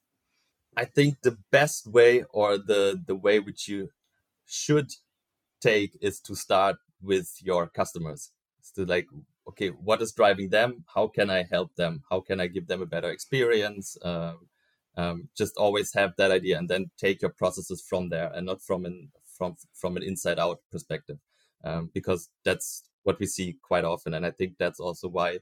I 0.77 0.85
think 0.85 1.23
the 1.23 1.39
best 1.51 1.87
way 1.87 2.25
or 2.31 2.59
the, 2.59 3.01
the 3.07 3.17
way 3.17 3.39
which 3.39 3.69
you 3.69 3.91
should 4.47 4.93
take 5.63 5.97
is 6.01 6.21
to 6.21 6.35
start 6.35 6.77
with 7.01 7.31
your 7.41 7.69
customers. 7.69 8.31
It's 8.59 8.73
to 8.73 8.85
like, 8.85 9.09
okay, 9.49 9.69
what 9.69 10.03
is 10.03 10.13
driving 10.13 10.51
them? 10.51 10.85
How 10.95 11.07
can 11.09 11.31
I 11.31 11.45
help 11.51 11.75
them? 11.77 12.03
How 12.11 12.21
can 12.21 12.41
I 12.41 12.47
give 12.47 12.67
them 12.67 12.83
a 12.83 12.87
better 12.87 13.11
experience? 13.11 13.97
Um, 14.03 14.49
um, 14.97 15.29
just 15.37 15.57
always 15.57 15.95
have 15.95 16.13
that 16.19 16.31
idea, 16.31 16.59
and 16.59 16.69
then 16.69 16.91
take 16.99 17.23
your 17.23 17.31
processes 17.31 17.83
from 17.89 18.11
there, 18.11 18.31
and 18.35 18.45
not 18.47 18.61
from 18.61 18.85
an 18.85 19.11
from 19.39 19.57
from 19.73 19.97
an 19.97 20.03
inside 20.03 20.39
out 20.39 20.61
perspective, 20.71 21.19
um, 21.65 21.91
because 21.95 22.29
that's 22.45 22.83
what 23.03 23.19
we 23.19 23.27
see 23.27 23.57
quite 23.63 23.85
often, 23.87 24.13
and 24.13 24.27
I 24.27 24.33
think 24.33 24.57
that's 24.59 24.81
also 24.81 25.09
why 25.09 25.39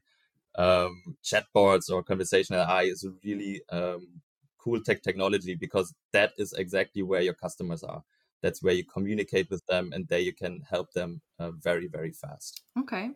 um, 0.56 1.16
chatbots 1.24 1.90
or 1.90 2.02
conversational 2.02 2.60
AI 2.60 2.82
is 2.82 3.04
a 3.04 3.10
really 3.24 3.62
um, 3.70 4.20
cool 4.58 4.80
tech 4.80 5.02
technology 5.02 5.54
because 5.54 5.94
that 6.12 6.32
is 6.38 6.52
exactly 6.52 7.02
where 7.02 7.22
your 7.22 7.34
customers 7.34 7.82
are 7.82 8.02
that's 8.42 8.62
where 8.62 8.74
you 8.74 8.84
communicate 8.84 9.50
with 9.50 9.64
them 9.66 9.90
and 9.92 10.08
there 10.08 10.18
you 10.18 10.34
can 10.34 10.62
help 10.68 10.92
them 10.92 11.20
uh, 11.38 11.50
very 11.50 11.86
very 11.86 12.12
fast. 12.12 12.62
Okay. 12.78 13.10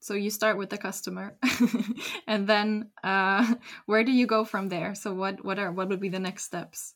So 0.00 0.14
you 0.14 0.30
start 0.30 0.58
with 0.58 0.70
the 0.70 0.78
customer 0.78 1.36
and 2.26 2.46
then 2.46 2.90
uh, 3.02 3.54
where 3.86 4.04
do 4.04 4.12
you 4.12 4.26
go 4.26 4.44
from 4.44 4.68
there? 4.68 4.94
So 4.94 5.12
what 5.12 5.44
what 5.44 5.58
are 5.58 5.72
what 5.72 5.88
would 5.88 6.00
be 6.00 6.08
the 6.08 6.20
next 6.20 6.44
steps? 6.44 6.94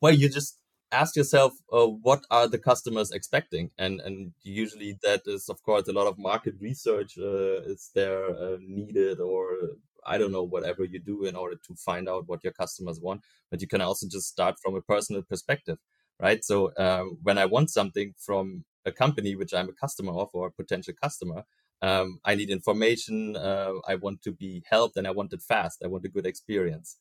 Well 0.00 0.14
you 0.14 0.28
just 0.28 0.58
ask 0.90 1.16
yourself 1.16 1.52
uh, 1.72 1.86
what 1.86 2.24
are 2.30 2.48
the 2.48 2.58
customers 2.58 3.12
expecting? 3.12 3.70
And 3.78 4.00
and 4.00 4.32
usually 4.42 4.98
that 5.02 5.22
is 5.26 5.48
of 5.48 5.62
course 5.62 5.88
a 5.88 5.92
lot 5.92 6.06
of 6.06 6.18
market 6.18 6.54
research 6.60 7.16
uh, 7.18 7.62
is 7.62 7.90
there 7.94 8.30
uh, 8.30 8.56
needed 8.60 9.20
or 9.20 9.44
i 10.06 10.18
don't 10.18 10.32
know 10.32 10.42
whatever 10.42 10.84
you 10.84 11.00
do 11.00 11.24
in 11.24 11.34
order 11.34 11.56
to 11.66 11.74
find 11.74 12.08
out 12.08 12.28
what 12.28 12.44
your 12.44 12.52
customers 12.52 13.00
want. 13.00 13.22
But 13.50 13.60
you 13.62 13.68
can 13.68 13.80
also 13.80 14.06
just 14.10 14.28
start 14.28 14.56
from 14.62 14.74
a 14.74 14.82
personal 14.82 15.22
perspective 15.22 15.78
right? 16.20 16.44
So 16.44 16.72
uh, 16.72 17.04
when 17.22 17.38
I 17.38 17.46
want 17.46 17.70
something 17.70 18.14
from 18.18 18.64
a 18.84 18.92
company 18.92 19.34
which 19.34 19.54
I'm 19.54 19.68
a 19.68 19.72
customer 19.72 20.12
of 20.12 20.28
or 20.32 20.48
a 20.48 20.52
potential 20.52 20.94
customer, 21.00 21.44
um, 21.82 22.20
I 22.24 22.34
need 22.34 22.50
information. 22.50 23.36
Uh, 23.36 23.74
I 23.86 23.96
want 23.96 24.22
to 24.22 24.32
be 24.32 24.62
helped, 24.68 24.96
and 24.96 25.06
I 25.06 25.10
want 25.10 25.32
it 25.32 25.42
fast. 25.42 25.82
I 25.84 25.88
want 25.88 26.04
a 26.04 26.08
good 26.08 26.26
experience. 26.26 26.96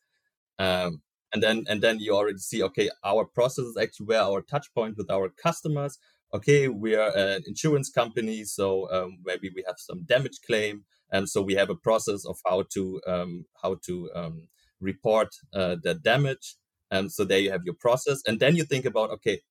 Um, 0.60 1.02
and 1.34 1.42
then 1.42 1.64
and 1.68 1.82
then 1.82 2.00
you 2.00 2.16
already 2.16 2.40
see, 2.40 2.62
okay, 2.64 2.90
our 3.04 3.26
process 3.26 3.66
is 3.66 3.78
actually 3.78 4.08
where 4.08 4.22
our 4.22 4.42
touch 4.42 4.68
point 4.76 4.98
with 4.98 5.10
our 5.10 5.30
customers. 5.30 5.98
Okay, 6.34 6.68
we 6.68 6.96
are 6.96 7.16
an 7.16 7.44
insurance 7.48 7.90
company, 7.90 8.44
so 8.44 8.92
um, 8.92 9.20
maybe 9.24 9.52
we 9.56 9.64
have 9.68 9.76
some 9.78 10.04
damage 10.04 10.40
claim, 10.46 10.84
and 11.12 11.30
so 11.30 11.42
we 11.42 11.54
have 11.54 11.70
a 11.70 11.76
process 11.76 12.26
of 12.26 12.38
how 12.46 12.64
to 12.74 13.02
um, 13.08 13.46
how 13.62 13.76
to 13.86 14.10
um, 14.16 14.48
report 14.82 15.30
uh, 15.54 15.76
the 15.82 15.94
damage 15.94 16.56
um, 16.94 17.10
so 17.10 17.26
there 17.26 17.40
you 17.40 17.52
have 17.52 17.66
your 17.66 17.74
process. 17.74 18.22
And 18.28 18.40
then 18.40 18.56
you 18.56 18.64
think 18.64 18.86
about, 18.86 19.10
okay, 19.10 19.42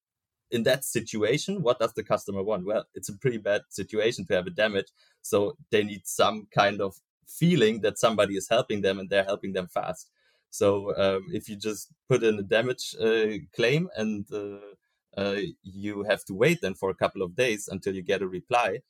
in 0.53 0.63
that 0.63 0.85
situation, 0.85 1.63
what 1.63 1.81
does 1.81 1.93
the 1.95 2.05
customer 2.05 2.43
want? 2.43 2.65
Well, 2.65 2.85
it's 2.95 3.09
a 3.09 3.19
pretty 3.19 3.39
bad 3.39 3.63
situation 3.69 4.25
to 4.27 4.35
have 4.35 4.47
a 4.47 4.51
damage. 4.51 4.87
So 5.23 5.57
they 5.71 5.83
need 5.83 6.07
some 6.07 6.47
kind 6.55 6.81
of 6.81 6.95
feeling 7.27 7.81
that 7.81 7.99
somebody 7.99 8.37
is 8.37 8.49
helping 8.49 8.83
them 8.83 9.01
and 9.01 9.11
they're 9.11 9.25
helping 9.25 9.55
them 9.55 9.67
fast. 9.67 10.09
So 10.51 10.95
um, 10.97 11.27
if 11.33 11.49
you 11.49 11.57
just 11.57 11.89
put 12.09 12.23
in 12.23 12.39
a 12.39 12.43
damage 12.43 12.95
uh, 13.01 13.39
claim 13.57 13.89
and 13.97 14.25
uh, 14.33 15.21
uh, 15.21 15.41
you 15.63 16.05
have 16.05 16.25
to 16.27 16.35
wait 16.35 16.61
then 16.63 16.75
for 16.75 16.91
a 16.91 16.95
couple 16.95 17.23
of 17.23 17.35
days 17.35 17.69
until 17.69 17.95
you 17.95 18.03
get 18.03 18.23
a 18.23 18.29
reply, 18.29 18.81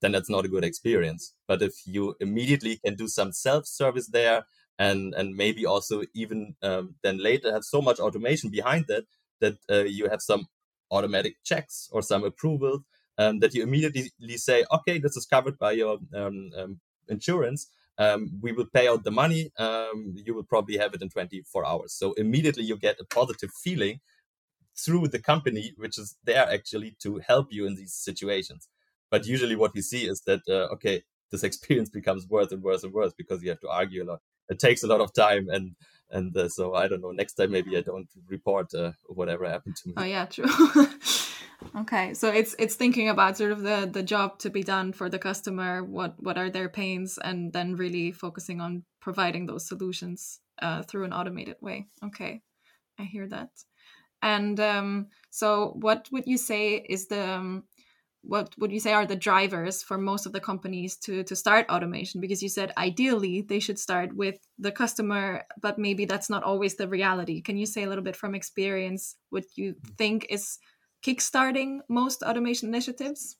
then 0.00 0.12
that's 0.12 0.30
not 0.30 0.44
a 0.44 0.48
good 0.48 0.64
experience. 0.64 1.34
But 1.46 1.62
if 1.62 1.74
you 1.86 2.16
immediately 2.20 2.80
can 2.84 2.96
do 2.96 3.06
some 3.06 3.32
self 3.32 3.66
service 3.66 4.08
there 4.08 4.44
and 4.78 5.14
and 5.14 5.36
maybe 5.36 5.66
also 5.66 6.02
even 6.14 6.54
um, 6.62 6.94
then 7.02 7.18
later 7.18 7.52
have 7.52 7.64
so 7.64 7.80
much 7.82 7.98
automation 7.98 8.50
behind 8.50 8.86
that 8.88 9.04
that 9.40 9.58
uh, 9.70 9.84
you 9.84 10.08
have 10.08 10.22
some 10.22 10.46
automatic 10.90 11.36
checks 11.44 11.88
or 11.92 12.02
some 12.02 12.24
approval 12.24 12.84
um, 13.18 13.40
that 13.40 13.54
you 13.54 13.62
immediately 13.62 14.36
say, 14.36 14.64
okay, 14.72 14.98
this 14.98 15.16
is 15.16 15.26
covered 15.26 15.58
by 15.58 15.72
your 15.72 15.98
um, 16.14 16.50
um 16.56 16.80
insurance. 17.08 17.68
Um, 17.98 18.30
we 18.40 18.52
will 18.52 18.66
pay 18.66 18.88
out 18.88 19.04
the 19.04 19.10
money. 19.10 19.52
Um, 19.58 20.14
you 20.16 20.34
will 20.34 20.44
probably 20.44 20.78
have 20.78 20.94
it 20.94 21.02
in 21.02 21.10
24 21.10 21.66
hours. 21.66 21.92
So 21.92 22.14
immediately 22.14 22.64
you 22.64 22.76
get 22.78 23.00
a 23.00 23.04
positive 23.04 23.50
feeling 23.62 24.00
through 24.74 25.08
the 25.08 25.18
company, 25.18 25.74
which 25.76 25.98
is 25.98 26.16
there 26.24 26.48
actually 26.50 26.96
to 27.02 27.20
help 27.26 27.48
you 27.50 27.66
in 27.66 27.74
these 27.74 27.92
situations. 27.92 28.68
But 29.10 29.26
usually 29.26 29.56
what 29.56 29.74
we 29.74 29.82
see 29.82 30.06
is 30.06 30.22
that, 30.22 30.40
uh, 30.48 30.72
okay, 30.74 31.02
this 31.30 31.44
experience 31.50 31.90
becomes 31.90 32.26
worse 32.26 32.50
and 32.50 32.62
worse 32.62 32.82
and 32.82 32.94
worse 32.94 33.12
because 33.12 33.42
you 33.42 33.50
have 33.50 33.60
to 33.60 33.68
argue 33.68 34.02
a 34.02 34.06
lot 34.06 34.20
it 34.48 34.58
takes 34.58 34.82
a 34.82 34.86
lot 34.86 35.00
of 35.00 35.12
time 35.12 35.48
and 35.48 35.74
and 36.12 36.36
uh, 36.36 36.48
so 36.48 36.74
I 36.74 36.88
don't 36.88 37.00
know. 37.00 37.10
Next 37.10 37.34
time, 37.34 37.50
maybe 37.50 37.76
I 37.76 37.80
don't 37.80 38.08
report 38.28 38.74
uh, 38.74 38.92
whatever 39.06 39.48
happened 39.48 39.76
to 39.76 39.88
me. 39.88 39.94
Oh 39.96 40.04
yeah, 40.04 40.26
true. 40.26 40.44
okay, 41.80 42.14
so 42.14 42.28
it's 42.28 42.54
it's 42.58 42.74
thinking 42.74 43.08
about 43.08 43.38
sort 43.38 43.50
of 43.50 43.62
the 43.62 43.88
the 43.90 44.02
job 44.02 44.38
to 44.40 44.50
be 44.50 44.62
done 44.62 44.92
for 44.92 45.08
the 45.08 45.18
customer. 45.18 45.82
What 45.82 46.22
what 46.22 46.36
are 46.36 46.50
their 46.50 46.68
pains, 46.68 47.18
and 47.18 47.52
then 47.52 47.76
really 47.76 48.12
focusing 48.12 48.60
on 48.60 48.84
providing 49.00 49.46
those 49.46 49.66
solutions 49.66 50.40
uh, 50.60 50.82
through 50.82 51.04
an 51.04 51.12
automated 51.14 51.56
way. 51.60 51.88
Okay, 52.04 52.42
I 52.98 53.04
hear 53.04 53.26
that. 53.28 53.50
And 54.20 54.60
um, 54.60 55.08
so, 55.30 55.72
what 55.80 56.08
would 56.12 56.26
you 56.26 56.38
say 56.38 56.76
is 56.88 57.08
the 57.08 57.28
um, 57.28 57.64
what 58.22 58.54
would 58.58 58.70
you 58.70 58.80
say 58.80 58.92
are 58.92 59.06
the 59.06 59.16
drivers 59.16 59.82
for 59.82 59.98
most 59.98 60.26
of 60.26 60.32
the 60.32 60.40
companies 60.40 60.96
to 60.96 61.24
to 61.24 61.36
start 61.36 61.68
automation? 61.68 62.20
Because 62.20 62.42
you 62.42 62.48
said 62.48 62.72
ideally 62.78 63.42
they 63.42 63.58
should 63.58 63.78
start 63.78 64.14
with 64.14 64.38
the 64.58 64.72
customer 64.72 65.44
but 65.60 65.78
maybe 65.78 66.04
that's 66.04 66.30
not 66.30 66.44
always 66.44 66.76
the 66.76 66.88
reality. 66.88 67.42
Can 67.42 67.56
you 67.56 67.66
say 67.66 67.82
a 67.82 67.88
little 67.88 68.04
bit 68.04 68.16
from 68.16 68.34
experience 68.34 69.16
what 69.30 69.44
you 69.56 69.74
think 69.98 70.26
is 70.30 70.58
kickstarting 71.04 71.80
most 71.88 72.22
automation 72.22 72.68
initiatives? 72.68 73.36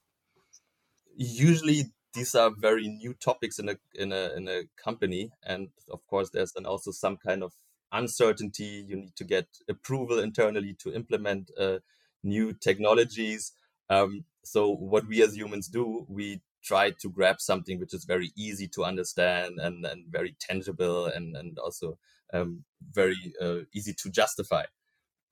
Usually 1.16 1.92
these 2.14 2.34
are 2.34 2.50
very 2.50 2.88
new 2.88 3.14
topics 3.14 3.58
in 3.58 3.68
a 3.68 3.76
in 3.94 4.12
a 4.12 4.36
in 4.36 4.48
a 4.48 4.62
company. 4.76 5.30
And 5.44 5.68
of 5.90 6.04
course 6.06 6.30
there's 6.30 6.52
then 6.52 6.66
also 6.66 6.90
some 6.90 7.16
kind 7.16 7.42
of 7.42 7.52
uncertainty. 7.92 8.84
You 8.88 8.96
need 8.96 9.16
to 9.16 9.24
get 9.24 9.46
approval 9.68 10.18
internally 10.18 10.74
to 10.80 10.92
implement 10.92 11.50
uh, 11.58 11.78
new 12.22 12.52
technologies. 12.52 13.52
Um, 13.88 14.24
so 14.44 14.74
what 14.74 15.06
we 15.06 15.22
as 15.22 15.36
humans 15.36 15.68
do, 15.68 16.06
we 16.08 16.42
try 16.62 16.90
to 16.90 17.10
grab 17.10 17.40
something 17.40 17.78
which 17.78 17.94
is 17.94 18.04
very 18.04 18.32
easy 18.36 18.68
to 18.68 18.84
understand 18.84 19.58
and, 19.60 19.84
and 19.84 20.06
very 20.10 20.36
tangible 20.40 21.06
and, 21.06 21.36
and 21.36 21.58
also 21.58 21.98
um, 22.32 22.64
very 22.92 23.34
uh, 23.40 23.58
easy 23.74 23.92
to 23.94 24.10
justify. 24.10 24.64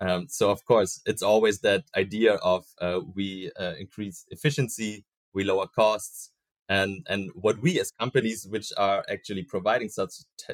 Um, 0.00 0.26
so 0.28 0.50
of 0.50 0.64
course, 0.64 1.00
it's 1.04 1.22
always 1.22 1.60
that 1.60 1.84
idea 1.96 2.34
of 2.34 2.64
uh, 2.80 3.00
we 3.14 3.50
uh, 3.58 3.74
increase 3.78 4.24
efficiency, 4.30 5.04
we 5.34 5.44
lower 5.44 5.66
costs, 5.66 6.30
and 6.68 7.04
and 7.08 7.30
what 7.34 7.60
we 7.60 7.78
as 7.80 7.90
companies 7.90 8.46
which 8.48 8.72
are 8.78 9.04
actually 9.10 9.42
providing 9.42 9.88
such 9.88 10.12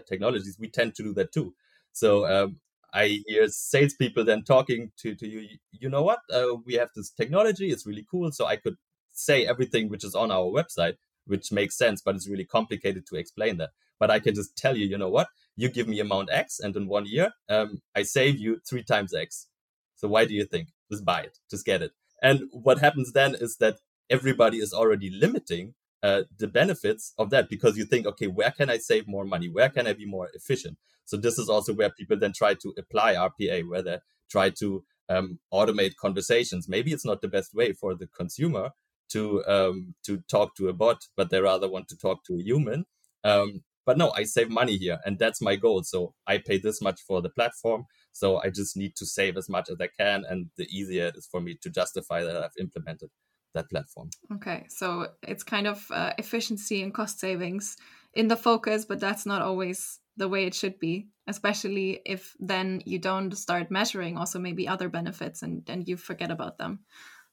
technologies, 0.09 0.57
we 0.59 0.69
tend 0.69 0.95
to 0.97 1.03
do 1.03 1.15
that 1.15 1.31
too. 1.31 1.55
So 1.93 2.27
um, 2.27 2.57
I 2.93 3.23
hear 3.27 3.49
salespeople 3.49 4.25
then 4.25 4.43
talking 4.43 4.93
to, 4.99 5.15
to 5.15 5.29
you, 5.29 5.49
you 5.73 5.89
know 5.89 6.03
what, 6.03 6.21
uh, 6.33 6.55
we 6.65 6.75
have 6.75 6.91
this 6.95 7.11
technology, 7.11 7.71
it's 7.71 7.87
really 7.87 8.07
cool. 8.11 8.33
So 8.33 8.47
I 8.47 8.57
could 8.57 8.77
say 9.13 9.47
everything 9.47 9.89
which 9.89 10.05
is 10.05 10.15
on 10.15 10.31
our 10.31 10.45
website, 10.45 10.95
which 11.27 11.53
makes 11.53 11.77
sense, 11.77 12.01
but 12.03 12.15
it's 12.15 12.29
really 12.29 12.45
complicated 12.45 13.07
to 13.09 13.17
explain 13.17 13.59
that. 13.59 13.71
But 13.99 14.11
I 14.11 14.21
can 14.21 14.35
just 14.35 14.57
tell 14.57 14.77
you, 14.77 14.87
you 14.87 14.99
know 14.99 15.09
what, 15.09 15.29
you 15.57 15.69
give 15.69 15.89
me 15.89 16.01
amount 16.01 16.29
X, 16.31 16.61
and 16.61 16.77
in 16.77 16.87
one 16.87 17.07
year, 17.07 17.33
um, 17.49 17.81
I 17.95 18.03
save 18.03 18.39
you 18.39 18.61
three 18.69 18.83
times 18.83 19.15
X. 19.15 19.49
So 19.97 20.09
why 20.09 20.27
do 20.27 20.35
you 20.35 20.45
think? 20.45 20.69
Just 20.91 21.05
buy 21.05 21.21
it, 21.23 21.39
just 21.51 21.65
get 21.65 21.83
it. 21.83 21.93
And 22.23 22.43
what 22.53 22.79
happens 22.79 23.13
then 23.13 23.35
is 23.35 23.57
that 23.59 23.79
everybody 24.11 24.59
is 24.59 24.73
already 24.73 25.11
limiting 25.11 25.75
uh, 26.03 26.23
the 26.39 26.47
benefits 26.47 27.13
of 27.19 27.31
that 27.31 27.49
because 27.49 27.77
you 27.77 27.85
think, 27.85 28.07
okay, 28.07 28.27
where 28.27 28.51
can 28.51 28.71
I 28.71 28.79
save 28.79 29.09
more 29.09 29.25
money? 29.25 29.49
Where 29.49 29.69
can 29.71 29.87
I 29.87 29.95
be 29.95 30.07
more 30.07 30.29
efficient? 30.35 30.79
So 31.07 31.17
this 31.17 31.39
is 31.39 31.49
also 31.49 31.73
where 31.73 31.91
people 31.91 32.19
then 32.19 32.33
try 32.35 32.55
to 32.55 32.75
apply 32.79 33.15
RPA, 33.15 33.69
where 33.69 33.83
they 33.83 33.99
try 34.31 34.51
to 34.51 34.85
um, 35.09 35.39
automate 35.53 35.97
conversations. 35.97 36.69
Maybe 36.69 36.93
it's 36.93 37.07
not 37.07 37.23
the 37.23 37.29
best 37.29 37.55
way 37.55 37.73
for 37.73 37.95
the 37.95 38.09
consumer 38.09 38.71
to 39.13 39.45
um, 39.47 39.95
to 40.05 40.19
talk 40.29 40.57
to 40.57 40.69
a 40.69 40.73
bot, 40.73 40.99
but 41.17 41.31
they 41.31 41.41
rather 41.41 41.69
want 41.69 41.89
to 41.89 41.97
talk 41.97 42.25
to 42.27 42.35
a 42.35 42.43
human. 42.43 42.85
Um, 43.25 43.63
but 43.85 43.97
no, 43.97 44.11
I 44.11 44.25
save 44.25 44.51
money 44.51 44.77
here, 44.77 44.99
and 45.05 45.17
that's 45.19 45.41
my 45.41 45.55
goal. 45.55 45.85
So 45.85 46.15
I 46.27 46.39
pay 46.39 46.59
this 46.59 46.83
much 46.83 47.01
for 47.07 47.23
the 47.23 47.31
platform, 47.31 47.85
so 48.13 48.43
I 48.43 48.51
just 48.51 48.77
need 48.77 48.97
to 48.97 49.07
save 49.07 49.37
as 49.37 49.49
much 49.49 49.71
as 49.71 49.77
I 49.81 49.89
can, 49.99 50.25
and 50.29 50.47
the 50.57 50.65
easier 50.65 51.07
it 51.07 51.17
is 51.17 51.29
for 51.31 51.41
me 51.41 51.57
to 51.63 51.71
justify 51.71 52.25
that 52.25 52.37
I've 52.37 52.51
implemented 52.59 53.11
that 53.55 53.71
platform. 53.71 54.11
Okay, 54.35 54.67
so 54.69 55.07
it's 55.23 55.45
kind 55.45 55.69
of 55.69 55.87
uh, 55.91 56.13
efficiency 56.19 56.83
and 56.83 56.93
cost 56.93 57.21
savings 57.21 57.77
in 58.13 58.27
the 58.27 58.37
focus, 58.37 58.85
but 58.85 58.99
that's 58.99 59.25
not 59.25 59.41
always 59.41 60.01
the 60.17 60.29
way 60.29 60.47
it 60.47 60.55
should 60.55 60.79
be 60.79 61.09
especially 61.27 62.01
if 62.07 62.37
then 62.39 62.81
you 62.85 62.99
don't 62.99 63.37
start 63.37 63.71
measuring 63.71 64.17
also 64.17 64.39
maybe 64.39 64.69
other 64.69 64.89
benefits 64.89 65.43
and 65.43 65.65
then 65.67 65.83
you 65.87 65.97
forget 65.97 66.31
about 66.31 66.57
them. 66.57 66.81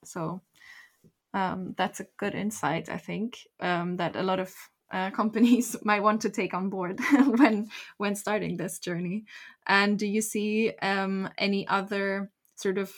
So 0.03 0.41
um, 1.33 1.73
that's 1.77 1.99
a 1.99 2.07
good 2.17 2.35
insight 2.35 2.89
i 2.89 2.97
think 2.97 3.39
um, 3.59 3.97
that 3.97 4.15
a 4.15 4.23
lot 4.23 4.39
of 4.39 4.53
uh, 4.91 5.09
companies 5.21 5.75
might 5.83 6.03
want 6.03 6.21
to 6.21 6.29
take 6.29 6.53
on 6.53 6.69
board 6.69 6.99
when 7.37 7.67
when 7.97 8.15
starting 8.15 8.57
this 8.57 8.77
journey. 8.77 9.25
And 9.65 9.97
do 9.97 10.05
you 10.05 10.21
see 10.21 10.71
um, 10.81 11.29
any 11.37 11.67
other 11.67 12.29
sort 12.55 12.77
of 12.77 12.91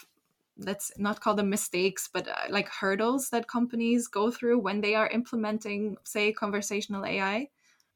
let's 0.58 0.92
not 0.98 1.22
call 1.22 1.36
them 1.36 1.50
mistakes 1.50 2.10
but 2.12 2.28
uh, 2.28 2.34
like 2.50 2.70
hurdles 2.70 3.30
that 3.30 3.48
companies 3.48 4.08
go 4.08 4.32
through 4.32 4.60
when 4.60 4.82
they 4.82 4.96
are 4.96 5.10
implementing 5.10 5.98
say 6.04 6.32
conversational 6.32 7.06
ai 7.06 7.50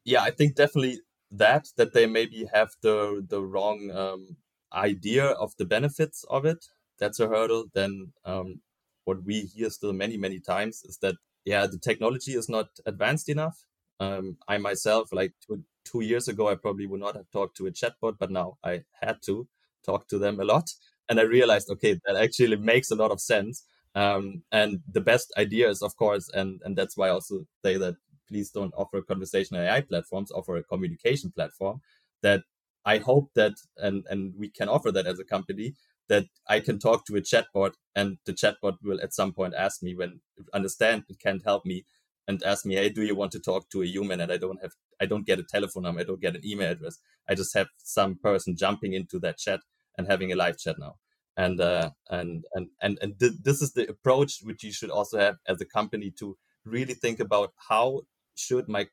yeah 0.03 0.21
i 0.21 0.29
think 0.29 0.55
definitely 0.55 0.99
that 1.31 1.67
that 1.77 1.93
they 1.93 2.05
maybe 2.05 2.45
have 2.53 2.71
the 2.81 3.25
the 3.27 3.41
wrong 3.41 3.91
um, 3.91 4.37
idea 4.73 5.25
of 5.25 5.55
the 5.57 5.65
benefits 5.65 6.25
of 6.29 6.45
it. 6.45 6.65
That's 6.99 7.19
a 7.19 7.27
hurdle. 7.27 7.65
Then 7.73 8.13
um, 8.25 8.61
what 9.05 9.23
we 9.23 9.41
hear 9.41 9.69
still 9.69 9.93
many 9.93 10.17
many 10.17 10.39
times 10.39 10.83
is 10.83 10.97
that 11.01 11.15
yeah 11.45 11.65
the 11.67 11.77
technology 11.79 12.33
is 12.33 12.49
not 12.49 12.67
advanced 12.85 13.29
enough. 13.29 13.63
Um, 14.01 14.37
i 14.47 14.57
myself 14.57 15.11
like 15.11 15.33
two, 15.45 15.63
two 15.83 15.99
years 15.99 16.29
ago 16.29 16.47
i 16.47 16.55
probably 16.55 16.85
would 16.87 17.01
not 17.01 17.17
have 17.17 17.29
talked 17.31 17.57
to 17.57 17.67
a 17.67 17.71
chatbot 17.71 18.15
but 18.17 18.31
now 18.31 18.57
i 18.63 18.83
had 19.01 19.17
to 19.25 19.45
talk 19.85 20.07
to 20.07 20.17
them 20.17 20.39
a 20.39 20.45
lot. 20.45 20.69
And 21.09 21.19
i 21.19 21.23
realized 21.23 21.69
okay 21.69 21.99
that 22.05 22.15
actually 22.15 22.55
makes 22.57 22.91
a 22.91 22.95
lot 22.95 23.11
of 23.11 23.19
sense. 23.21 23.65
Um, 23.95 24.43
and 24.51 24.81
the 24.89 25.01
best 25.01 25.33
idea 25.37 25.67
is 25.69 25.81
of 25.81 25.95
course 25.97 26.29
and 26.33 26.61
and 26.63 26.77
that's 26.77 26.95
why 26.95 27.07
i 27.07 27.11
also 27.11 27.45
say 27.65 27.75
that 27.77 27.95
please 28.29 28.51
don't 28.51 28.73
offer 28.77 29.01
conversational 29.01 29.61
AI 29.61 29.81
platforms, 29.81 30.31
offer 30.31 30.55
a 30.55 30.63
communication 30.63 31.31
platform 31.31 31.81
that 32.21 32.43
I 32.85 32.97
hope 32.97 33.31
that 33.35 33.53
and 33.77 34.05
and 34.09 34.33
we 34.37 34.49
can 34.49 34.69
offer 34.69 34.91
that 34.91 35.07
as 35.07 35.19
a 35.19 35.25
company 35.25 35.75
that 36.07 36.25
I 36.47 36.59
can 36.59 36.79
talk 36.79 37.05
to 37.05 37.15
a 37.15 37.21
chatbot 37.21 37.73
and 37.95 38.17
the 38.25 38.33
chatbot 38.33 38.77
will 38.83 38.99
at 39.01 39.13
some 39.13 39.31
point 39.33 39.53
ask 39.55 39.83
me 39.83 39.95
when 39.95 40.21
understand 40.53 41.03
it 41.09 41.19
can't 41.19 41.43
help 41.43 41.65
me 41.65 41.85
and 42.27 42.43
ask 42.43 42.65
me, 42.65 42.75
hey, 42.75 42.89
do 42.89 43.01
you 43.01 43.15
want 43.15 43.31
to 43.31 43.39
talk 43.39 43.69
to 43.71 43.81
a 43.81 43.87
human? 43.87 44.19
And 44.21 44.31
I 44.31 44.37
don't 44.37 44.61
have 44.61 44.73
I 45.01 45.05
don't 45.05 45.25
get 45.25 45.39
a 45.39 45.43
telephone 45.43 45.83
number, 45.83 46.01
I 46.01 46.05
don't 46.05 46.21
get 46.21 46.35
an 46.35 46.45
email 46.45 46.71
address. 46.71 46.99
I 47.27 47.35
just 47.35 47.55
have 47.55 47.67
some 47.77 48.17
person 48.21 48.55
jumping 48.55 48.93
into 48.93 49.19
that 49.19 49.37
chat 49.37 49.61
and 49.97 50.07
having 50.07 50.31
a 50.31 50.35
live 50.35 50.57
chat 50.57 50.77
now. 50.79 50.95
And 51.35 51.59
uh, 51.59 51.91
and 52.09 52.45
and 52.53 52.67
and 52.81 52.97
and 53.01 53.19
th- 53.19 53.41
this 53.43 53.61
is 53.61 53.73
the 53.73 53.89
approach 53.89 54.39
which 54.43 54.63
you 54.63 54.71
should 54.71 54.89
also 54.91 55.19
have 55.19 55.37
as 55.47 55.59
a 55.61 55.65
company 55.65 56.11
to 56.19 56.37
really 56.65 56.93
think 56.93 57.19
about 57.19 57.53
how 57.69 58.01
should 58.39 58.67
my 58.67 58.87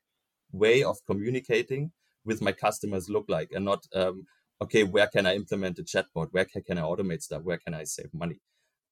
way 0.52 0.82
of 0.82 0.96
communicating 1.06 1.92
with 2.24 2.42
my 2.42 2.52
customers 2.52 3.08
look 3.08 3.24
like 3.28 3.50
and 3.52 3.64
not 3.64 3.84
um, 3.94 4.26
okay 4.62 4.84
where 4.84 5.06
can 5.06 5.26
i 5.26 5.34
implement 5.34 5.78
a 5.78 5.82
chatbot? 5.82 6.28
Where 6.32 6.44
can, 6.44 6.62
can 6.62 6.78
i 6.78 6.82
automate 6.82 7.22
stuff? 7.22 7.42
Where 7.42 7.58
can 7.58 7.74
i 7.74 7.84
save 7.84 8.12
money? 8.12 8.40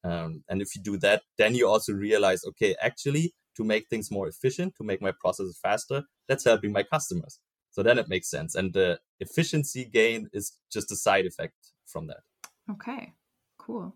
Um, 0.05 0.45
and 0.49 0.61
if 0.61 0.75
you 0.75 0.83
do 0.83 0.97
that 0.99 1.23
then 1.39 1.55
you 1.55 1.69
also 1.69 1.93
realize 1.93 2.45
okay 2.45 2.75
actually 2.81 3.35
to 3.57 3.65
make 3.65 3.89
things 3.89 4.11
more 4.11 4.29
efficient 4.29 4.75
to 4.77 4.85
make 4.85 5.01
my 5.01 5.13
processes 5.21 5.59
faster 5.63 6.03
that's 6.29 6.45
helping 6.45 6.73
my 6.73 6.83
customers. 6.83 7.39
So 7.71 7.83
then 7.83 7.99
it 7.99 8.09
makes 8.09 8.31
sense. 8.31 8.55
And 8.55 8.73
the 8.73 9.01
efficiency 9.19 9.85
gain 9.85 10.29
is 10.33 10.57
just 10.73 10.93
a 10.93 10.97
side 10.97 11.27
effect 11.27 11.55
from 11.87 12.07
that. 12.07 12.21
Okay. 12.71 13.13
Cool 13.59 13.95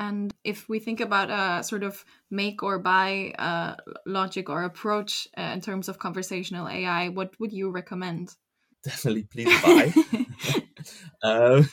and 0.00 0.32
if 0.44 0.66
we 0.66 0.78
think 0.78 1.00
about 1.00 1.30
a 1.30 1.62
sort 1.62 1.82
of 1.82 2.04
make 2.30 2.62
or 2.62 2.78
buy 2.78 3.34
uh, 3.38 3.74
logic 4.06 4.48
or 4.48 4.64
approach 4.64 5.28
uh, 5.36 5.52
in 5.52 5.60
terms 5.60 5.90
of 5.90 5.98
conversational 5.98 6.66
AI, 6.66 7.10
what 7.10 7.38
would 7.38 7.52
you 7.52 7.70
recommend? 7.70 8.34
Definitely, 8.82 9.24
please 9.24 9.62
buy. 9.62 9.92
um, 11.22 11.68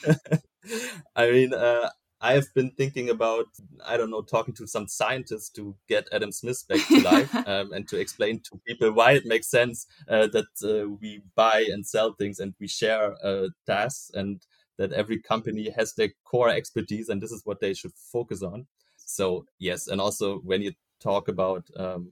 I 1.16 1.32
mean, 1.32 1.54
uh, 1.54 1.90
I 2.20 2.34
have 2.34 2.54
been 2.54 2.72
thinking 2.72 3.10
about, 3.10 3.46
I 3.86 3.96
don't 3.96 4.12
know, 4.12 4.24
talking 4.24 4.54
to 4.56 4.68
some 4.68 4.90
scientists 4.90 5.50
to 5.52 5.78
get 5.88 6.10
Adam 6.12 6.34
Smith 6.34 6.66
back 6.68 6.86
to 6.88 7.00
life 7.00 7.34
um, 7.48 7.72
and 7.72 7.88
to 7.88 7.98
explain 7.98 8.42
to 8.42 8.60
people 8.68 8.92
why 8.92 9.14
it 9.14 9.26
makes 9.26 9.48
sense 9.48 9.88
uh, 10.10 10.28
that 10.34 10.48
uh, 10.64 10.90
we 11.00 11.22
buy 11.36 11.66
and 11.72 11.88
sell 11.88 12.14
things 12.14 12.40
and 12.40 12.56
we 12.60 12.68
share 12.68 13.16
uh, 13.24 13.48
tasks 13.66 14.12
and 14.14 14.42
that 14.78 14.94
every 14.94 15.20
company 15.20 15.70
has 15.72 15.94
their 15.94 16.10
core 16.24 16.50
expertise 16.50 17.10
and 17.10 17.22
this 17.22 17.32
is 17.32 17.42
what 17.46 17.60
they 17.60 17.74
should 17.74 17.94
focus 17.94 18.44
on. 18.44 18.68
So 18.98 19.46
yes, 19.60 19.88
and 19.88 20.00
also 20.00 20.40
when 20.40 20.62
you 20.62 20.74
talk 21.00 21.28
about 21.28 21.66
um, 21.78 22.12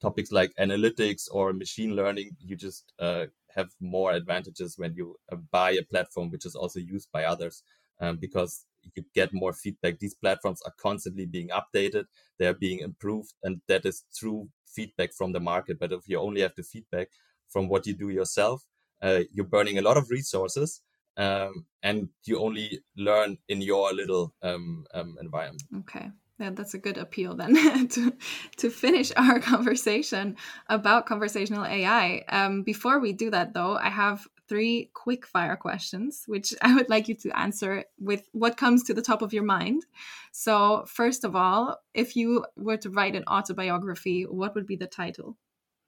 topics 0.00 0.32
like 0.32 0.52
analytics 0.58 1.28
or 1.30 1.52
machine 1.52 1.94
learning, 1.96 2.36
you 2.40 2.56
just 2.56 2.92
uh, 2.98 3.26
have 3.54 3.70
more 3.80 4.12
advantages 4.12 4.76
when 4.76 4.94
you 4.94 5.16
uh, 5.32 5.36
buy 5.50 5.70
a 5.72 5.82
platform 5.82 6.30
which 6.30 6.46
is 6.46 6.54
also 6.54 6.80
used 6.80 7.08
by 7.12 7.24
others 7.24 7.62
um, 8.00 8.16
because 8.16 8.66
you 8.82 9.04
get 9.14 9.32
more 9.32 9.52
feedback. 9.52 9.98
These 9.98 10.14
platforms 10.14 10.60
are 10.66 10.74
constantly 10.78 11.26
being 11.26 11.48
updated, 11.48 12.04
they're 12.38 12.54
being 12.54 12.80
improved, 12.80 13.32
and 13.42 13.60
that 13.68 13.86
is 13.86 14.04
true 14.16 14.48
feedback 14.66 15.12
from 15.12 15.32
the 15.32 15.40
market. 15.40 15.78
But 15.78 15.92
if 15.92 16.02
you 16.06 16.18
only 16.18 16.42
have 16.42 16.54
the 16.54 16.62
feedback 16.62 17.08
from 17.48 17.68
what 17.68 17.86
you 17.86 17.94
do 17.94 18.10
yourself, 18.10 18.64
uh, 19.00 19.20
you're 19.32 19.46
burning 19.46 19.78
a 19.78 19.82
lot 19.82 19.96
of 19.96 20.10
resources 20.10 20.82
um, 21.16 21.66
and 21.82 22.08
you 22.24 22.40
only 22.40 22.80
learn 22.96 23.38
in 23.48 23.60
your 23.60 23.92
little 23.92 24.34
um, 24.42 24.86
um, 24.94 25.16
environment. 25.20 25.62
Okay. 25.80 26.10
Yeah, 26.40 26.50
that's 26.50 26.74
a 26.74 26.78
good 26.78 26.98
appeal 26.98 27.36
then 27.36 27.86
to 27.88 28.12
to 28.56 28.70
finish 28.70 29.12
our 29.16 29.38
conversation 29.38 30.36
about 30.68 31.06
conversational 31.06 31.64
AI. 31.64 32.24
Um, 32.28 32.62
before 32.62 32.98
we 32.98 33.12
do 33.12 33.30
that, 33.30 33.54
though, 33.54 33.76
I 33.76 33.88
have 33.88 34.26
three 34.48 34.90
quick 34.94 35.26
fire 35.26 35.56
questions, 35.56 36.24
which 36.26 36.52
I 36.62 36.74
would 36.74 36.90
like 36.90 37.08
you 37.08 37.14
to 37.16 37.38
answer 37.38 37.84
with 38.00 38.28
what 38.32 38.56
comes 38.56 38.82
to 38.84 38.94
the 38.94 39.02
top 39.02 39.22
of 39.22 39.32
your 39.32 39.44
mind. 39.44 39.86
So, 40.32 40.84
first 40.88 41.24
of 41.24 41.36
all, 41.36 41.80
if 41.94 42.16
you 42.16 42.44
were 42.56 42.78
to 42.78 42.90
write 42.90 43.14
an 43.14 43.24
autobiography, 43.28 44.24
what 44.24 44.54
would 44.56 44.66
be 44.66 44.76
the 44.76 44.88
title? 44.88 45.36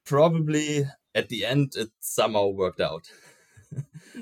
Probably 0.04 0.86
at 1.12 1.28
the 1.28 1.44
end, 1.44 1.72
it 1.76 1.90
somehow 1.98 2.48
worked 2.48 2.80
out. 2.80 3.10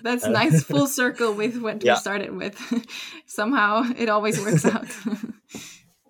That's 0.03 0.25
uh, 0.25 0.31
nice 0.31 0.63
full 0.71 0.87
circle 0.87 1.33
with 1.33 1.61
what 1.61 1.83
yeah. 1.83 1.95
we 1.95 1.99
started 1.99 2.37
with. 2.37 2.59
somehow 3.27 3.85
it 3.97 4.09
always 4.09 4.41
works 4.41 4.65
out. 4.75 4.87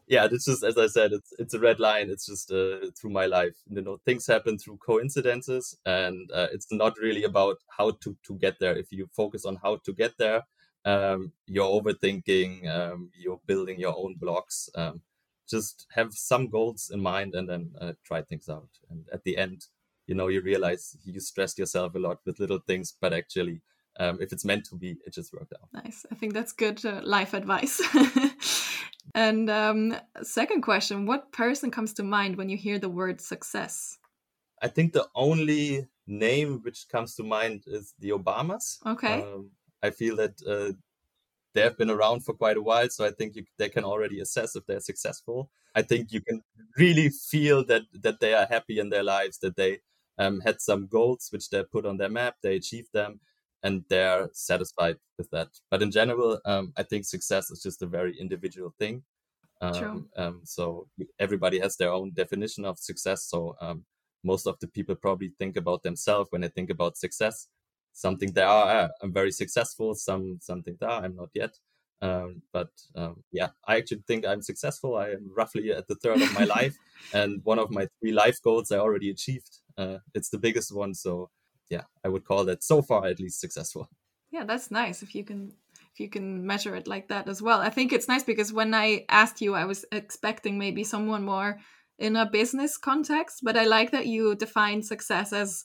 yeah, 0.07 0.27
it's 0.31 0.45
just 0.45 0.65
as 0.65 0.79
I 0.79 0.87
said, 0.87 1.13
it's 1.13 1.33
it's 1.39 1.55
a 1.55 1.61
red 1.61 1.81
line. 1.81 2.11
It's 2.11 2.27
just 2.27 2.51
uh, 2.51 2.91
through 2.99 3.11
my 3.11 3.27
life. 3.27 3.57
You 3.69 3.83
know, 3.83 3.99
things 4.05 4.27
happen 4.27 4.59
through 4.59 4.79
coincidences, 4.79 5.77
and 5.85 6.31
uh, 6.33 6.49
it's 6.53 6.69
not 6.71 6.99
really 6.99 7.25
about 7.25 7.59
how 7.77 7.93
to 8.03 8.17
to 8.27 8.35
get 8.39 8.59
there. 8.61 8.77
If 8.77 8.93
you 8.93 9.09
focus 9.13 9.45
on 9.45 9.57
how 9.63 9.77
to 9.85 9.93
get 9.93 10.17
there, 10.19 10.43
um, 10.85 11.33
you're 11.47 11.81
overthinking. 11.81 12.69
Um, 12.69 13.11
you're 13.15 13.41
building 13.47 13.79
your 13.79 13.95
own 13.97 14.15
blocks. 14.19 14.69
Um, 14.75 15.03
just 15.49 15.87
have 15.95 16.15
some 16.15 16.49
goals 16.49 16.91
in 16.93 17.01
mind, 17.01 17.35
and 17.35 17.49
then 17.49 17.73
uh, 17.81 17.93
try 18.05 18.23
things 18.23 18.49
out. 18.49 18.71
And 18.89 19.05
at 19.13 19.25
the 19.25 19.37
end, 19.37 19.67
you 20.07 20.15
know, 20.15 20.29
you 20.29 20.41
realize 20.41 20.97
you 21.05 21.19
stressed 21.21 21.59
yourself 21.59 21.95
a 21.95 21.99
lot 21.99 22.19
with 22.25 22.41
little 22.41 22.61
things, 22.67 22.95
but 23.01 23.13
actually. 23.13 23.63
Um, 23.97 24.19
if 24.21 24.33
it's 24.33 24.45
meant 24.45 24.65
to 24.71 24.75
be, 24.75 24.97
it 25.07 25.15
just 25.15 25.33
worked 25.33 25.53
out. 25.53 25.69
Nice. 25.85 26.05
I 26.11 26.17
think 26.17 26.35
that's 26.35 26.51
good 26.51 26.85
uh, 26.85 27.01
life 27.05 27.33
advice. 27.33 27.81
And 29.15 29.51
um, 29.51 29.97
second 30.23 30.63
question 30.63 31.07
What 31.07 31.33
person 31.33 31.71
comes 31.71 31.93
to 31.95 32.03
mind 32.03 32.37
when 32.37 32.49
you 32.49 32.57
hear 32.57 32.79
the 32.79 32.89
word 32.89 33.21
success? 33.21 33.99
I 34.63 34.69
think 34.69 34.93
the 34.93 35.09
only 35.15 35.89
name 36.07 36.61
which 36.63 36.87
comes 36.89 37.15
to 37.17 37.23
mind 37.23 37.65
is 37.67 37.95
the 37.99 38.11
Obamas. 38.11 38.79
Okay. 38.87 39.23
Um, 39.23 39.51
I 39.83 39.91
feel 39.91 40.17
that 40.17 40.41
uh, 40.47 40.73
they 41.55 41.61
have 41.61 41.77
been 41.77 41.91
around 41.91 42.25
for 42.25 42.33
quite 42.35 42.57
a 42.57 42.63
while, 42.63 42.89
so 42.89 43.05
I 43.05 43.11
think 43.11 43.37
you, 43.37 43.45
they 43.59 43.69
can 43.69 43.85
already 43.85 44.21
assess 44.21 44.57
if 44.57 44.65
they're 44.67 44.81
successful. 44.81 45.51
I 45.75 45.83
think 45.83 46.13
you 46.13 46.21
can 46.21 46.43
really 46.79 47.11
feel 47.11 47.65
that 47.67 47.83
that 47.93 48.21
they 48.21 48.33
are 48.33 48.47
happy 48.47 48.79
in 48.79 48.91
their 48.91 49.03
lives, 49.03 49.39
that 49.39 49.57
they 49.57 49.81
um, 50.19 50.41
had 50.41 50.61
some 50.61 50.87
goals 50.87 51.29
which 51.31 51.51
they 51.51 51.63
put 51.65 51.87
on 51.87 51.97
their 51.97 52.09
map, 52.09 52.37
they 52.43 52.57
achieved 52.57 52.93
them, 52.93 53.21
and 53.63 53.85
they're 53.89 54.29
satisfied 54.33 54.97
with 55.19 55.31
that. 55.31 55.49
But 55.71 55.83
in 55.83 55.91
general, 55.91 56.41
um, 56.45 56.73
I 56.77 56.83
think 56.83 57.05
success 57.05 57.51
is 57.51 57.63
just 57.63 57.83
a 57.83 57.87
very 57.87 58.17
individual 58.19 58.75
thing. 58.79 59.03
Um, 59.61 60.09
um, 60.17 60.41
so 60.45 60.89
everybody 61.19 61.59
has 61.61 61.77
their 61.77 61.91
own 61.91 62.13
definition 62.13 62.65
of 62.65 62.79
success. 62.79 63.25
So 63.25 63.57
um, 63.61 63.85
most 64.23 64.47
of 64.47 64.59
the 64.61 64.69
people 64.69 64.95
probably 64.95 65.33
think 65.39 65.57
about 65.57 65.83
themselves 65.83 66.31
when 66.31 66.43
they 66.43 66.49
think 66.49 66.71
about 66.71 66.97
success. 66.99 67.49
Something 67.93 68.33
they 68.33 68.43
are, 68.43 68.69
uh, 68.69 68.89
I'm 69.03 69.13
very 69.13 69.31
successful. 69.31 69.95
Some 69.95 70.39
something 70.41 70.77
that 70.81 70.91
I'm 70.91 71.15
not 71.15 71.31
yet. 71.33 71.57
Um, 72.03 72.43
but 72.53 72.69
um, 72.97 73.23
yeah, 73.33 73.51
I 73.67 73.77
actually 73.77 74.03
think 74.07 74.27
I'm 74.27 74.43
successful. 74.43 74.97
I 74.97 75.11
am 75.11 75.31
roughly 75.35 75.73
at 75.73 75.87
the 75.87 75.95
third 75.95 76.21
of 76.21 76.35
my 76.35 76.45
life, 76.59 76.77
and 77.13 77.41
one 77.45 77.59
of 77.59 77.71
my 77.71 77.89
three 78.01 78.13
life 78.13 78.43
goals 78.43 78.73
I 78.73 78.79
already 78.79 79.11
achieved. 79.11 79.61
Uh, 79.77 79.99
it's 80.15 80.31
the 80.31 80.39
biggest 80.39 80.75
one, 80.75 80.95
so 80.95 81.31
yeah, 81.71 81.83
I 82.05 82.09
would 82.09 82.25
call 82.25 82.45
that 82.45 82.63
so 82.63 82.83
far 82.83 83.07
at 83.07 83.21
least 83.21 83.41
successful. 83.41 83.89
Yeah, 84.31 84.45
that's 84.45 84.71
nice 84.71 85.03
if 85.03 85.15
you 85.15 85.25
can 85.25 85.53
if 85.93 86.01
you 86.01 86.09
can 86.09 86.45
measure 86.45 86.75
it 86.75 86.89
like 86.89 87.09
that 87.09 87.29
as 87.29 87.41
well. 87.41 87.61
I 87.61 87.71
think 87.71 87.93
it's 87.93 88.09
nice 88.09 88.25
because 88.25 88.53
when 88.53 88.75
I 88.75 89.05
asked 89.09 89.41
you, 89.41 89.55
I 89.55 89.65
was 89.65 89.85
expecting 89.93 90.59
maybe 90.59 90.83
someone 90.83 91.25
more 91.25 91.61
in 91.99 92.17
a 92.17 92.27
business 92.27 92.77
context, 92.77 93.41
but 93.45 93.57
I 93.57 93.65
like 93.65 93.93
that 93.93 94.07
you 94.07 94.35
define 94.35 94.83
success 94.83 95.33
as 95.33 95.65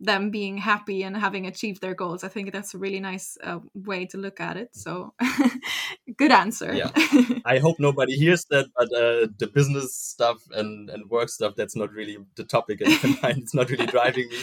them 0.00 0.30
being 0.30 0.56
happy 0.56 1.02
and 1.02 1.16
having 1.16 1.46
achieved 1.46 1.82
their 1.82 1.94
goals. 1.94 2.24
I 2.24 2.28
think 2.28 2.52
that's 2.52 2.74
a 2.74 2.78
really 2.78 3.00
nice 3.00 3.36
uh, 3.44 3.58
way 3.74 4.06
to 4.06 4.18
look 4.18 4.40
at 4.40 4.56
it. 4.56 4.70
So, 4.72 5.14
good 6.16 6.32
answer. 6.32 6.72
Yeah, 6.72 6.90
I 7.44 7.58
hope 7.58 7.78
nobody 7.78 8.16
hears 8.16 8.44
that, 8.50 8.66
but 8.76 8.86
uh, 8.94 9.28
the 9.38 9.50
business 9.52 9.94
stuff 9.94 10.38
and, 10.52 10.88
and 10.88 11.10
work 11.10 11.28
stuff, 11.28 11.54
that's 11.54 11.76
not 11.76 11.92
really 11.92 12.16
the 12.36 12.44
topic 12.44 12.80
in 12.80 12.90
my 12.90 13.18
mind. 13.22 13.38
It's 13.42 13.54
not 13.54 13.68
really 13.70 13.86
driving 13.86 14.28
me. 14.28 14.38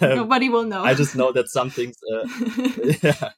Um, 0.00 0.16
Nobody 0.16 0.48
will 0.50 0.64
know. 0.64 0.84
I 0.84 0.94
just 0.94 1.16
know 1.16 1.32
that 1.32 1.48
some 1.48 1.70
things. 1.70 1.96
Uh, 2.12 2.26
yeah. 3.02 3.30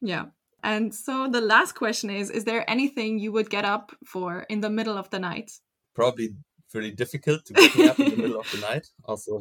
Yeah. 0.00 0.24
And 0.62 0.94
so 0.94 1.28
the 1.28 1.42
last 1.42 1.74
question 1.74 2.10
is 2.10 2.30
Is 2.30 2.44
there 2.44 2.68
anything 2.68 3.18
you 3.18 3.30
would 3.32 3.50
get 3.50 3.64
up 3.64 3.92
for 4.04 4.46
in 4.48 4.60
the 4.60 4.70
middle 4.70 4.96
of 4.96 5.10
the 5.10 5.18
night? 5.18 5.52
Probably 5.94 6.34
very 6.74 6.90
difficult 6.90 7.46
to 7.46 7.54
get 7.54 7.74
me 7.76 7.88
up 7.88 7.98
in 7.98 8.10
the 8.10 8.16
middle 8.16 8.40
of 8.40 8.50
the 8.52 8.60
night. 8.60 8.86
Also, 9.04 9.40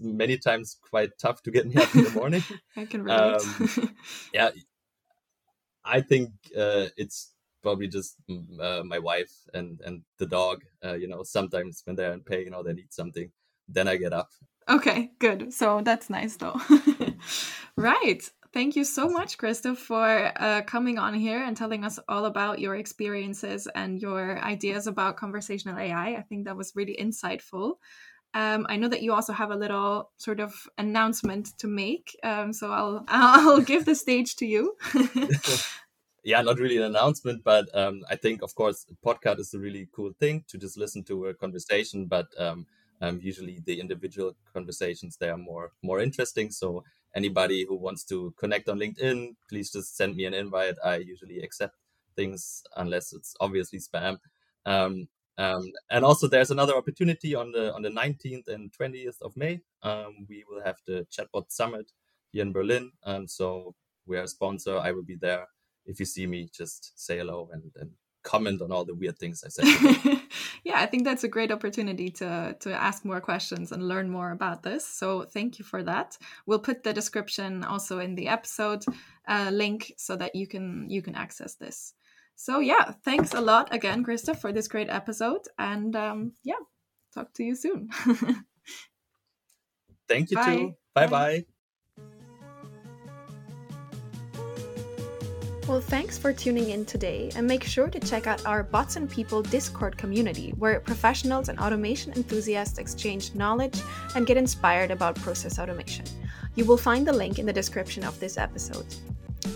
many 0.00 0.36
times 0.38 0.78
quite 0.90 1.10
tough 1.18 1.42
to 1.42 1.50
get 1.52 1.66
me 1.66 1.76
up 1.76 1.94
in 1.94 2.04
the 2.04 2.10
morning. 2.10 2.42
I 2.76 2.84
can 2.86 3.04
relate. 3.04 3.42
Um, 3.44 3.96
yeah. 4.32 4.50
I 5.84 6.00
think 6.00 6.30
uh, 6.56 6.86
it's 6.96 7.34
probably 7.62 7.88
just 7.88 8.16
mm, 8.28 8.58
uh, 8.60 8.82
my 8.84 8.98
wife 8.98 9.32
and, 9.54 9.80
and 9.84 10.02
the 10.18 10.26
dog. 10.26 10.62
Uh, 10.84 10.94
you 10.94 11.06
know, 11.06 11.22
sometimes 11.22 11.82
when 11.84 11.94
they're 11.94 12.12
in 12.12 12.22
pain 12.22 12.54
or 12.54 12.64
they 12.64 12.72
need 12.72 12.92
something, 12.92 13.30
then 13.68 13.86
I 13.86 13.96
get 13.96 14.12
up 14.12 14.30
Okay, 14.68 15.10
good. 15.18 15.52
So 15.52 15.80
that's 15.82 16.08
nice 16.08 16.36
though. 16.36 16.60
right. 17.76 18.22
Thank 18.52 18.76
you 18.76 18.84
so 18.84 19.08
much, 19.08 19.38
Christoph, 19.38 19.78
for 19.78 20.30
uh, 20.36 20.60
coming 20.62 20.98
on 20.98 21.14
here 21.14 21.42
and 21.42 21.56
telling 21.56 21.84
us 21.84 21.98
all 22.06 22.26
about 22.26 22.58
your 22.58 22.76
experiences 22.76 23.66
and 23.74 24.00
your 24.00 24.38
ideas 24.44 24.86
about 24.86 25.16
conversational 25.16 25.78
AI. 25.78 26.16
I 26.16 26.22
think 26.28 26.44
that 26.44 26.56
was 26.56 26.76
really 26.76 26.94
insightful. 27.00 27.76
Um, 28.34 28.66
I 28.68 28.76
know 28.76 28.88
that 28.88 29.02
you 29.02 29.14
also 29.14 29.32
have 29.32 29.52
a 29.52 29.56
little 29.56 30.10
sort 30.18 30.38
of 30.38 30.54
announcement 30.76 31.58
to 31.58 31.66
make, 31.66 32.14
um, 32.22 32.52
so 32.52 32.70
I'll 32.70 33.04
I'll 33.08 33.62
give 33.62 33.86
the 33.86 33.94
stage 33.94 34.36
to 34.36 34.46
you. 34.46 34.76
yeah, 36.24 36.42
not 36.42 36.58
really 36.58 36.76
an 36.76 36.82
announcement, 36.82 37.42
but 37.44 37.74
um, 37.74 38.02
I 38.10 38.16
think, 38.16 38.42
of 38.42 38.54
course, 38.54 38.86
podcast 39.04 39.38
is 39.38 39.54
a 39.54 39.58
really 39.58 39.88
cool 39.92 40.12
thing 40.20 40.44
to 40.48 40.58
just 40.58 40.76
listen 40.76 41.04
to 41.04 41.26
a 41.26 41.34
conversation, 41.34 42.04
but 42.04 42.26
um, 42.38 42.66
um, 43.00 43.18
usually 43.22 43.60
the 43.64 43.80
individual 43.80 44.34
conversations 44.52 45.16
they 45.16 45.30
are 45.30 45.38
more 45.38 45.72
more 45.82 46.00
interesting. 46.00 46.50
So 46.50 46.84
anybody 47.14 47.64
who 47.68 47.76
wants 47.76 48.04
to 48.04 48.32
connect 48.38 48.68
on 48.68 48.78
LinkedIn, 48.78 49.34
please 49.48 49.70
just 49.70 49.96
send 49.96 50.16
me 50.16 50.24
an 50.24 50.34
invite. 50.34 50.76
I 50.84 50.96
usually 50.96 51.40
accept 51.40 51.76
things 52.16 52.62
unless 52.76 53.12
it's 53.12 53.34
obviously 53.40 53.78
spam. 53.78 54.18
Um, 54.66 55.08
um, 55.38 55.62
and 55.90 56.04
also, 56.04 56.28
there's 56.28 56.50
another 56.50 56.76
opportunity 56.76 57.34
on 57.34 57.52
the 57.52 57.72
on 57.74 57.82
the 57.82 57.88
19th 57.88 58.48
and 58.48 58.70
20th 58.72 59.20
of 59.22 59.36
May. 59.36 59.60
Um, 59.82 60.26
we 60.28 60.44
will 60.48 60.62
have 60.62 60.76
the 60.86 61.06
Chatbot 61.10 61.50
Summit 61.50 61.90
here 62.32 62.42
in 62.42 62.52
Berlin. 62.52 62.92
Um, 63.04 63.26
so 63.26 63.74
we're 64.06 64.22
a 64.22 64.28
sponsor. 64.28 64.78
I 64.78 64.92
will 64.92 65.04
be 65.04 65.16
there. 65.16 65.46
If 65.86 65.98
you 66.00 66.06
see 66.06 66.26
me, 66.26 66.48
just 66.54 66.92
say 67.02 67.18
hello 67.18 67.48
and, 67.52 67.62
and 67.76 67.90
comment 68.22 68.62
on 68.62 68.72
all 68.72 68.84
the 68.84 68.94
weird 68.94 69.18
things 69.18 69.42
I 69.44 69.48
said. 69.48 70.18
yeah, 70.64 70.78
I 70.80 70.86
think 70.86 71.04
that's 71.04 71.24
a 71.24 71.28
great 71.28 71.50
opportunity 71.50 72.10
to 72.10 72.56
to 72.60 72.72
ask 72.72 73.04
more 73.04 73.20
questions 73.20 73.72
and 73.72 73.88
learn 73.88 74.08
more 74.08 74.30
about 74.30 74.62
this. 74.62 74.86
So 74.86 75.24
thank 75.24 75.58
you 75.58 75.64
for 75.64 75.82
that. 75.82 76.16
We'll 76.46 76.60
put 76.60 76.82
the 76.82 76.92
description 76.92 77.64
also 77.64 77.98
in 77.98 78.14
the 78.14 78.28
episode 78.28 78.84
uh, 79.26 79.50
link 79.52 79.92
so 79.96 80.16
that 80.16 80.34
you 80.34 80.46
can 80.46 80.88
you 80.88 81.02
can 81.02 81.14
access 81.14 81.54
this. 81.54 81.94
So 82.36 82.60
yeah, 82.60 82.92
thanks 83.04 83.34
a 83.34 83.40
lot 83.40 83.74
again, 83.74 84.04
Krista, 84.04 84.36
for 84.36 84.52
this 84.52 84.68
great 84.68 84.88
episode, 84.88 85.42
and 85.58 85.94
um, 85.96 86.32
yeah, 86.44 86.62
talk 87.14 87.32
to 87.34 87.44
you 87.44 87.54
soon. 87.54 87.90
Thank 90.08 90.30
you 90.30 90.36
bye. 90.36 90.56
too. 90.56 90.76
Bye 90.94 91.06
bye. 91.06 91.44
Well, 95.68 95.80
thanks 95.80 96.18
for 96.18 96.32
tuning 96.32 96.70
in 96.70 96.84
today, 96.84 97.30
and 97.36 97.46
make 97.46 97.62
sure 97.62 97.88
to 97.88 98.00
check 98.00 98.26
out 98.26 98.44
our 98.44 98.64
Bots 98.64 98.96
and 98.96 99.08
People 99.08 99.42
Discord 99.42 99.96
community, 99.96 100.50
where 100.58 100.80
professionals 100.80 101.48
and 101.48 101.58
automation 101.60 102.12
enthusiasts 102.14 102.78
exchange 102.78 103.32
knowledge 103.36 103.80
and 104.16 104.26
get 104.26 104.36
inspired 104.36 104.90
about 104.90 105.14
process 105.14 105.60
automation. 105.60 106.04
You 106.56 106.64
will 106.64 106.76
find 106.76 107.06
the 107.06 107.12
link 107.12 107.38
in 107.38 107.46
the 107.46 107.52
description 107.52 108.02
of 108.02 108.18
this 108.18 108.38
episode. 108.38 108.86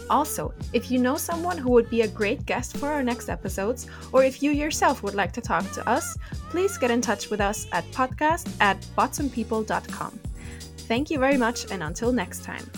Also, 0.08 0.54
if 0.72 0.92
you 0.92 0.98
know 0.98 1.16
someone 1.16 1.58
who 1.58 1.72
would 1.72 1.90
be 1.90 2.02
a 2.02 2.08
great 2.08 2.46
guest 2.46 2.76
for 2.76 2.88
our 2.88 3.02
next 3.02 3.28
episodes, 3.28 3.88
or 4.12 4.22
if 4.22 4.44
you 4.44 4.52
yourself 4.52 5.02
would 5.02 5.16
like 5.16 5.32
to 5.32 5.40
talk 5.40 5.68
to 5.72 5.86
us, 5.88 6.16
please 6.50 6.78
get 6.78 6.92
in 6.92 7.00
touch 7.00 7.30
with 7.30 7.40
us 7.40 7.66
at 7.72 7.84
podcast 7.90 8.48
at 8.60 8.80
botsandpeople.com. 8.96 10.20
Thank 10.86 11.10
you 11.10 11.18
very 11.18 11.36
much, 11.36 11.70
and 11.72 11.82
until 11.82 12.12
next 12.12 12.44
time. 12.44 12.70